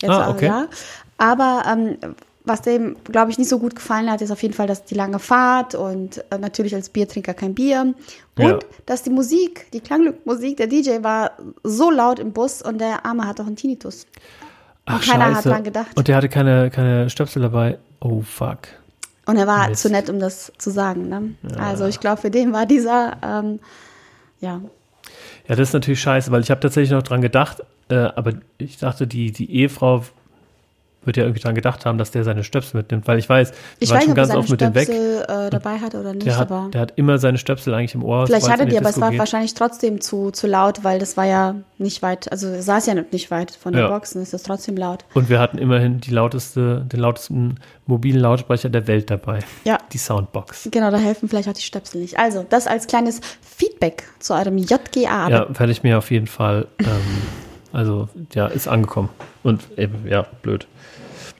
[0.00, 0.46] Jetzt ah, okay.
[0.46, 0.68] ja.
[1.16, 1.96] Aber ähm,
[2.48, 4.94] was dem, glaube ich, nicht so gut gefallen hat, ist auf jeden Fall, dass die
[4.94, 7.94] lange Fahrt und äh, natürlich als Biertrinker kein Bier.
[8.36, 8.58] Und ja.
[8.86, 11.32] dass die Musik, die Klangmusik, der DJ war
[11.62, 14.06] so laut im Bus und der Arme hat auch einen Tinnitus.
[14.86, 15.36] Ach, und keiner Scheiße.
[15.36, 15.88] hat dran gedacht.
[15.96, 17.78] Und der hatte keine, keine Stöpsel dabei.
[18.00, 18.60] Oh, fuck.
[19.26, 19.82] Und er war Mist.
[19.82, 21.08] zu nett, um das zu sagen.
[21.08, 21.34] Ne?
[21.50, 21.58] Ja.
[21.58, 23.60] Also ich glaube, für den war dieser, ähm,
[24.40, 24.60] ja.
[25.46, 28.78] Ja, das ist natürlich scheiße, weil ich habe tatsächlich noch dran gedacht, äh, aber ich
[28.78, 30.02] dachte, die, die Ehefrau
[31.04, 33.90] wird ja irgendwie dran gedacht haben, dass der seine Stöpsel mitnimmt, weil ich weiß, ich
[33.90, 34.88] weiß schon ganz oft mit dem weg.
[34.88, 38.04] Äh, dabei hat oder nicht, der hat, aber der hat immer seine Stöpsel eigentlich im
[38.04, 38.26] Ohr.
[38.26, 39.18] Vielleicht hatte die, aber es war geht.
[39.18, 43.30] wahrscheinlich trotzdem zu, zu laut, weil das war ja nicht weit, also saß ja nicht
[43.30, 43.88] weit von der ja.
[43.88, 45.04] Box, ist das trotzdem laut.
[45.14, 49.40] Und wir hatten immerhin die lauteste, den lautesten mobilen Lautsprecher der Welt dabei.
[49.64, 49.78] Ja.
[49.92, 50.68] Die Soundbox.
[50.70, 52.18] Genau, da helfen vielleicht auch die Stöpsel nicht.
[52.18, 55.28] Also, das als kleines Feedback zu eurem JGA.
[55.28, 56.86] Ja, werde ich mir auf jeden Fall, ähm,
[57.72, 59.08] also, ja, ist angekommen.
[59.42, 60.66] Und eben, ja, blöd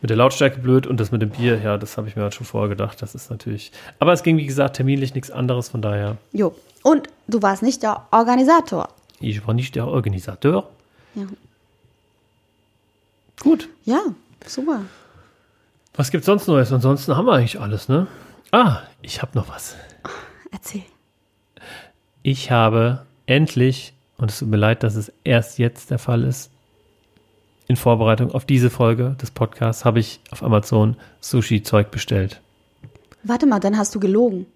[0.01, 2.35] mit der Lautstärke blöd und das mit dem Bier, ja, das habe ich mir halt
[2.35, 3.03] schon vorher gedacht.
[3.03, 3.73] Das ist natürlich.
[3.99, 6.17] Aber es ging, wie gesagt, terminlich nichts anderes, von daher.
[6.33, 6.55] Jo.
[6.83, 8.89] Und du warst nicht der Organisator.
[9.21, 10.69] Ich war nicht der Organisator.
[11.15, 11.25] Ja.
[13.41, 13.69] Gut.
[13.85, 14.01] Ja,
[14.47, 14.83] super.
[15.95, 16.73] Was gibt's sonst Neues?
[16.73, 18.07] Ansonsten haben wir eigentlich alles, ne?
[18.53, 19.75] Ah, ich habe noch was.
[20.53, 20.85] Erzähl.
[22.23, 26.51] Ich habe endlich, und es tut mir leid, dass es erst jetzt der Fall ist,
[27.67, 32.41] in Vorbereitung auf diese Folge des Podcasts habe ich auf Amazon Sushi-Zeug bestellt.
[33.25, 34.47] Warte mal, dann hast du gelogen.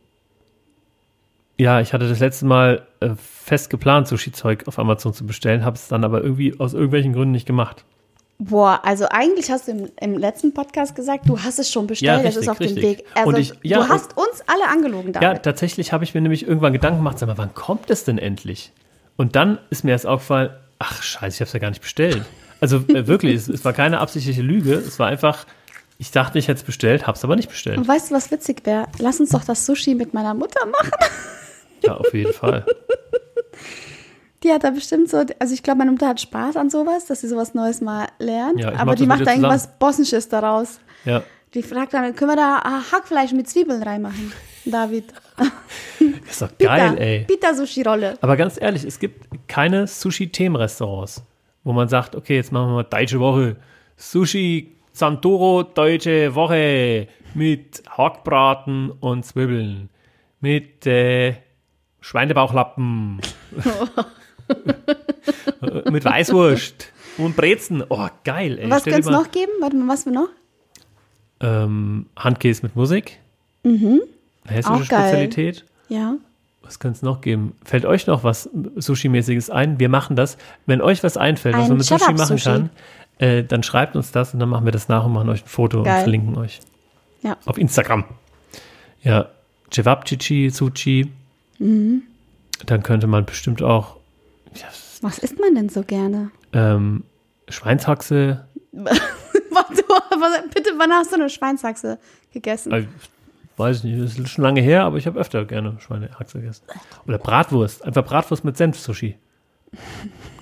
[1.59, 5.77] Ja, ich hatte das letzte Mal äh, fest geplant, Sushi-Zeug auf Amazon zu bestellen, habe
[5.77, 7.85] es dann aber irgendwie aus irgendwelchen Gründen nicht gemacht.
[8.39, 12.09] Boah, also eigentlich hast du im, im letzten Podcast gesagt, du hast es schon bestellt,
[12.09, 12.77] Ja, richtig, ist auf richtig.
[12.83, 13.05] dem Weg.
[13.15, 15.23] Also Und ich- ja, du hast uns alle angelogen damit.
[15.23, 18.19] Ja, tatsächlich habe ich mir nämlich irgendwann Gedanken gemacht, sag mal, wann kommt es denn
[18.19, 18.73] endlich?
[19.17, 22.23] Und dann ist mir erst aufgefallen, ach scheiße, ich habe es ja gar nicht bestellt.
[22.61, 25.47] Also äh, wirklich, es, es war keine absichtliche Lüge, es war einfach,
[25.99, 27.79] ich dachte, ich hätte es bestellt, habe es aber nicht bestellt.
[27.79, 28.87] Und weißt du, was witzig wäre?
[28.99, 30.91] Lass uns doch das Sushi mit meiner Mutter machen.
[31.83, 32.65] Ja, auf jeden Fall.
[34.43, 37.21] Die hat da bestimmt so, also ich glaube, meine Mutter hat Spaß an sowas, dass
[37.21, 38.59] sie sowas Neues mal lernt.
[38.59, 40.81] Ja, aber die macht da irgendwas Bosnisches daraus.
[41.05, 41.23] Ja,
[41.55, 44.33] Die fragt dann, können wir da ah, Hackfleisch mit Zwiebeln reinmachen?
[44.65, 45.13] David.
[46.29, 47.25] ist doch geil, ey.
[47.25, 48.19] Pita Sushi Rolle.
[48.21, 51.25] Aber ganz ehrlich, es gibt keine Sushi-Themenrestaurants,
[51.65, 53.57] wo man sagt, okay, jetzt machen wir mal Deutsche Woche.
[53.97, 59.89] Sushi Santoro Deutsche Woche mit Hackbraten und Zwiebeln.
[60.41, 61.37] Mit äh,
[62.01, 63.21] Schweinebauchlappen.
[65.91, 67.85] mit Weißwurst und Brezen.
[67.89, 68.71] Oh, geil, ey.
[68.71, 69.53] Was könnte es noch geben?
[69.61, 70.29] Warte mal, was wir noch?
[71.41, 73.19] Ähm, Handkäse mit Musik.
[73.63, 74.03] Mhm.
[74.47, 75.09] Hessische Auch geil.
[75.09, 75.64] Spezialität.
[75.88, 76.14] Ja.
[76.62, 77.57] Was könnte es noch geben?
[77.64, 79.80] Fällt euch noch was Sushi-mäßiges ein?
[79.80, 80.38] Wir machen das.
[80.66, 82.45] Wenn euch was einfällt, was Ein man mit Sushi machen Shabab-Sushi.
[82.45, 82.70] kann,
[83.18, 85.49] äh, dann schreibt uns das und dann machen wir das nach und machen euch ein
[85.49, 85.95] Foto Geil.
[85.97, 86.61] und verlinken euch.
[87.22, 87.36] Ja.
[87.47, 88.05] Auf Instagram.
[89.03, 89.28] Ja,
[89.72, 91.11] Cevapcici, Sushi.
[91.59, 92.03] Mhm.
[92.66, 93.97] Dann könnte man bestimmt auch
[94.55, 94.66] ja,
[95.01, 96.30] Was isst man denn so gerne?
[96.53, 97.03] ähm,
[97.49, 98.45] Schweinshaxe.
[98.72, 101.99] Warte, was- bitte, wann hast du eine Schweinshaxe
[102.32, 102.88] gegessen?
[103.57, 106.64] Weiß ich nicht, das ist schon lange her, aber ich habe öfter gerne Schweinehaxe gegessen.
[107.07, 107.84] Oder Bratwurst.
[107.84, 109.16] Einfach Bratwurst mit Senf-Sushi.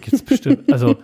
[0.01, 0.73] Gibt's bestimmt.
[0.73, 0.97] Also,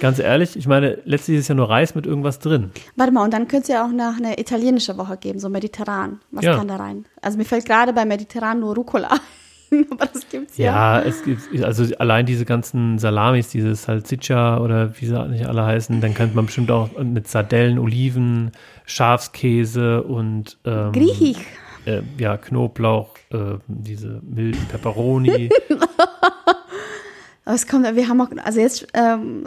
[0.00, 2.70] ganz ehrlich, ich meine, letztlich ist ja nur Reis mit irgendwas drin.
[2.96, 6.20] Warte mal, und dann könnte es ja auch nach eine italienische Woche geben, so mediterran.
[6.30, 6.56] Was Ja.
[6.56, 7.04] kann da rein?
[7.20, 9.10] Also mir fällt gerade bei mediterran nur Rucola
[9.90, 11.00] aber das gibt's ja.
[11.00, 15.64] Ja, es gibt, also allein diese ganzen Salamis, diese Salsiccia oder wie sie nicht alle
[15.64, 18.52] heißen, dann könnte man bestimmt auch mit Sardellen, Oliven,
[18.84, 21.38] Schafskäse und ähm, Griechisch.
[21.86, 25.50] äh, ja, Knoblauch, äh, diese milden Peperoni.
[27.46, 29.46] Aber es kommt, wir haben auch, also jetzt ähm,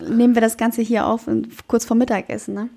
[0.00, 2.68] nehmen wir das Ganze hier auf und kurz vor Mittagessen, ne?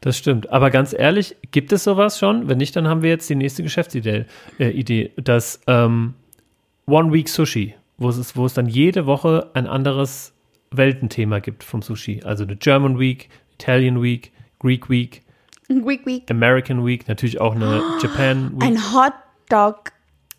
[0.00, 0.50] Das stimmt.
[0.50, 2.48] Aber ganz ehrlich, gibt es sowas schon?
[2.48, 4.24] Wenn nicht, dann haben wir jetzt die nächste Geschäftsidee,
[4.58, 6.14] äh, Idee, das ähm,
[6.86, 10.32] One Week Sushi, wo es, wo es dann jede Woche ein anderes
[10.70, 12.22] Weltenthema gibt vom Sushi.
[12.24, 15.22] Also eine German Week, Italian Week, Greek Week,
[15.86, 16.30] Week, week.
[16.30, 18.62] American Week, natürlich auch eine Japan Week.
[18.68, 19.92] Ein Hotdog.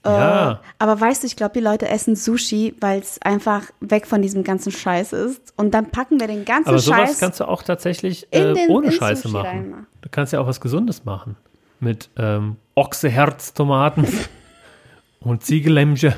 [0.04, 0.62] Äh, Ja.
[0.80, 4.44] Aber weißt du, ich glaube, die Leute essen Sushi, weil es einfach weg von diesem
[4.44, 5.54] ganzen Scheiß ist.
[5.58, 8.70] Und dann packen wir den ganzen Aber sowas Scheiß kannst du auch tatsächlich äh, den-
[8.70, 9.48] ohne Scheiße Sushi machen.
[9.48, 9.88] reinmachen.
[10.02, 11.36] Du kannst ja auch was Gesundes machen.
[11.80, 14.08] Mit ähm, Ochseherztomaten
[15.20, 16.14] und Ziegelämmchen.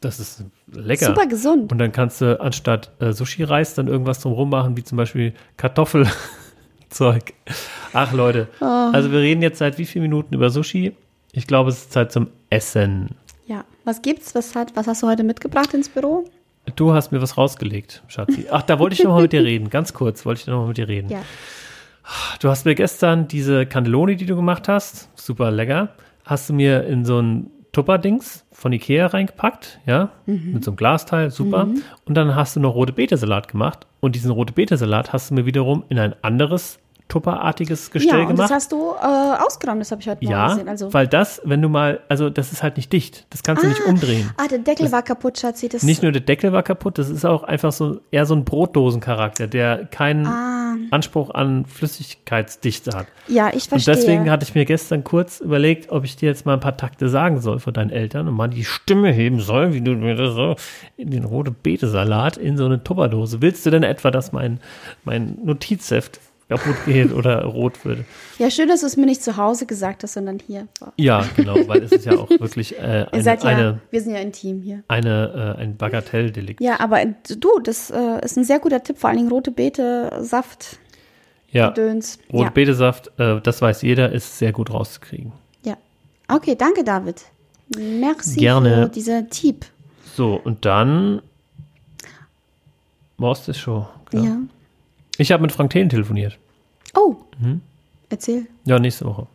[0.00, 1.06] Das ist lecker.
[1.06, 1.72] super gesund.
[1.72, 5.34] Und dann kannst du anstatt äh, Sushi-Reis dann irgendwas drumherum machen, wie zum Beispiel
[6.88, 7.34] Kartoffelzeug.
[7.92, 8.64] Ach Leute, Oh.
[8.64, 10.94] also wir reden jetzt seit wie vielen Minuten über Sushi?
[11.32, 13.10] Ich glaube, es ist Zeit zum Essen.
[13.46, 13.64] Ja.
[13.84, 14.34] Was gibt's?
[14.34, 16.24] Was, hat, was hast du heute mitgebracht ins Büro?
[16.76, 18.46] Du hast mir was rausgelegt, Schatzi.
[18.50, 19.70] Ach, da wollte ich noch mal mit dir reden.
[19.70, 21.08] Ganz kurz wollte ich noch mal mit dir reden.
[21.10, 21.22] Ja.
[22.40, 25.90] Du hast mir gestern diese Cannelloni, die du gemacht hast, super lecker,
[26.24, 31.30] hast du mir in so ein Tupperdings von Ikea reingepackt, ja, mit so einem Glasteil,
[31.30, 31.68] super.
[32.06, 33.86] Und dann hast du noch rote Beete-Salat gemacht.
[34.00, 38.28] Und diesen rote Beete-Salat hast du mir wiederum in ein anderes Tupperartiges Gestell ja, und
[38.28, 38.50] gemacht.
[38.50, 39.06] das hast du äh,
[39.44, 40.68] ausgeräumt, das habe ich heute Morgen ja, gesehen.
[40.68, 43.68] Also, weil das, wenn du mal, also das ist halt nicht dicht, das kannst du
[43.68, 44.30] nicht umdrehen.
[44.36, 45.68] ah, der Deckel war kaputt, Schatzi.
[45.68, 48.44] Das, Nicht nur der Deckel war kaputt, das ist auch einfach so eher so ein
[48.44, 50.54] Brotdosencharakter, der keinen Ah.
[50.90, 53.06] Anspruch an Flüssigkeitsdichte hat.
[53.26, 53.94] ja, ich Und verstehe.
[53.94, 57.08] deswegen hatte ich mir gestern kurz überlegt, ob ich dir jetzt mal ein paar Takte
[57.08, 60.34] sagen soll von deinen Eltern und mal die Stimme heben soll, wie du mir das
[60.34, 60.56] so
[60.96, 63.40] in den rote Beete-Salat in so eine Tupperdose.
[63.42, 64.60] Willst du denn etwa, dass mein,
[65.04, 68.04] mein Notizheft kaputt geht oder rot wird?
[68.38, 70.66] ja, schön, dass du es mir nicht zu Hause gesagt hast, sondern hier.
[70.80, 70.92] Wow.
[70.96, 74.00] Ja, genau, weil es ist ja auch wirklich äh, Ihr eine, seid ja, eine, wir
[74.00, 74.82] sind ja intim hier.
[74.88, 76.60] eine, äh, ein Bagatelldelikt.
[76.60, 79.50] Ja, aber äh, du, das äh, ist ein sehr guter Tipp, vor allen Dingen rote
[79.50, 80.78] Beete, Saft,
[81.50, 82.18] Ja, Döns.
[82.32, 82.50] rote ja.
[83.18, 85.32] Äh, das weiß jeder, ist sehr gut rauszukriegen.
[85.64, 85.76] ja.
[86.28, 87.22] Okay, danke, David.
[87.76, 88.84] Merci Gerne.
[88.84, 89.66] für diese Tipp.
[90.14, 91.20] So, und dann
[93.18, 93.86] es das schon.
[94.10, 94.24] Genau.
[94.24, 94.36] Ja.
[95.18, 96.38] Ich habe mit Frank Thelen telefoniert.
[96.94, 97.16] Oh,
[98.08, 98.46] Erzähl.
[98.64, 99.26] Ja, nächste Woche.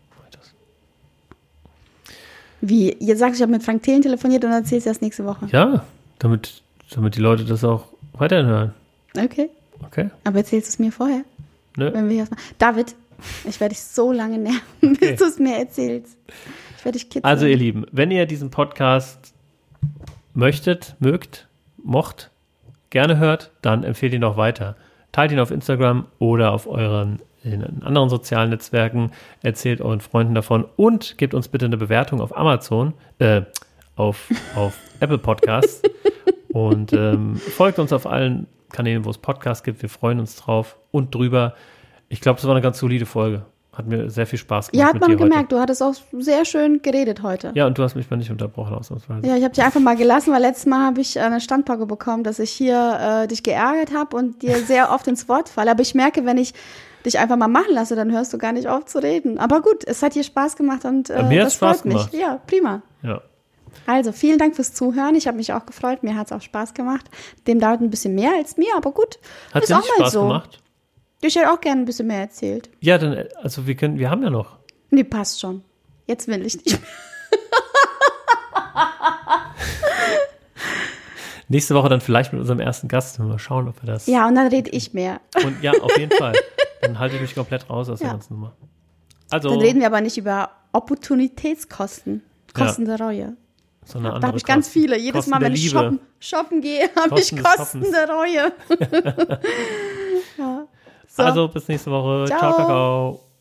[2.66, 2.96] Wie?
[3.02, 5.48] Jetzt sagst du, ich habe mit Frank Thelen telefoniert und erzählst du das nächste Woche.
[5.52, 5.84] Ja,
[6.18, 6.62] damit,
[6.96, 8.74] damit die Leute das auch weiterhin hören.
[9.18, 9.50] Okay.
[9.86, 10.10] Okay.
[10.24, 11.26] Aber erzählst du es mir vorher?
[11.76, 11.92] Nö.
[11.94, 12.40] Wenn wir erstmal.
[12.58, 12.96] David,
[13.48, 14.96] ich werde dich so lange nerven, okay.
[15.12, 16.16] bis du es mir erzählst.
[16.78, 17.26] Ich werde dich kitzeln.
[17.26, 19.34] Also, ihr Lieben, wenn ihr diesen Podcast
[20.34, 22.32] möchtet, mögt, mocht,
[22.92, 24.78] gerne hört, dann empfehlt ihn auch weiter.
[25.14, 29.12] Teilt ihn auf Instagram oder auf euren in anderen sozialen Netzwerken,
[29.42, 33.42] erzählt euren Freunden davon und gebt uns bitte eine Bewertung auf Amazon, äh,
[33.96, 35.82] auf, auf Apple Podcasts
[36.54, 39.82] und ähm, folgt uns auf allen Kanälen, wo es Podcasts gibt.
[39.82, 41.54] Wir freuen uns drauf und drüber.
[42.10, 43.46] Ich glaube, es war eine ganz solide Folge.
[43.74, 44.88] Hat mir sehr viel Spaß gemacht.
[44.88, 45.36] Ja, hat man gemerkt.
[45.36, 45.56] Heute.
[45.56, 47.52] Du hattest auch sehr schön geredet heute.
[47.56, 49.28] Ja, und du hast mich mal nicht unterbrochen, ausnahmsweise.
[49.28, 52.24] Ja, ich habe dich einfach mal gelassen, weil letztes Mal habe ich eine Standpauke bekommen,
[52.24, 55.72] dass ich hier äh, dich geärgert habe und dir sehr oft ins Wort falle.
[55.72, 56.54] Aber ich merke, wenn ich
[57.04, 59.40] dich einfach mal machen lasse, dann hörst du gar nicht auf zu reden.
[59.40, 62.12] Aber gut, es hat dir Spaß gemacht und äh, mir das Spaß freut mich.
[62.12, 62.14] Gemacht.
[62.14, 62.84] Ja, prima.
[63.02, 63.22] Ja.
[63.88, 65.16] Also, vielen Dank fürs Zuhören.
[65.16, 66.04] Ich habe mich auch gefreut.
[66.04, 67.10] Mir hat es auch Spaß gemacht.
[67.48, 69.18] Dem dauert ein bisschen mehr als mir, aber gut.
[69.52, 70.22] Hat dir auch mal Spaß so.
[70.22, 70.63] gemacht?
[71.26, 72.70] Ich hätte auch gerne ein bisschen mehr erzählt.
[72.82, 74.58] Ja, dann, also wir können, wir haben ja noch.
[74.90, 75.64] Nee, passt schon.
[76.06, 76.80] Jetzt will ich nicht mehr.
[81.50, 83.20] Nächste Woche dann vielleicht mit unserem ersten Gast.
[83.20, 84.08] Mal schauen, ob wir das.
[84.08, 85.20] Ja, und dann rede ich mehr.
[85.44, 86.34] Und ja, auf jeden Fall.
[86.82, 88.06] Dann halte ich mich komplett raus aus Ja.
[88.08, 88.54] der ganzen Nummer.
[89.30, 92.24] Also, Dann reden wir aber nicht über Opportunitätskosten.
[92.54, 93.36] Kosten der Reue.
[93.86, 94.98] so Da habe ich ganz Kosten- viele.
[94.98, 98.52] Jedes Kosten Mal, wenn ich shoppen, shoppen gehe, habe ich Kosten der Reue.
[100.38, 100.63] ja.
[101.16, 101.22] So.
[101.22, 102.26] Also, bis nächste Woche.
[102.26, 102.40] Ciao.
[102.40, 102.66] ciao, ciao.
[102.66, 103.33] ciao.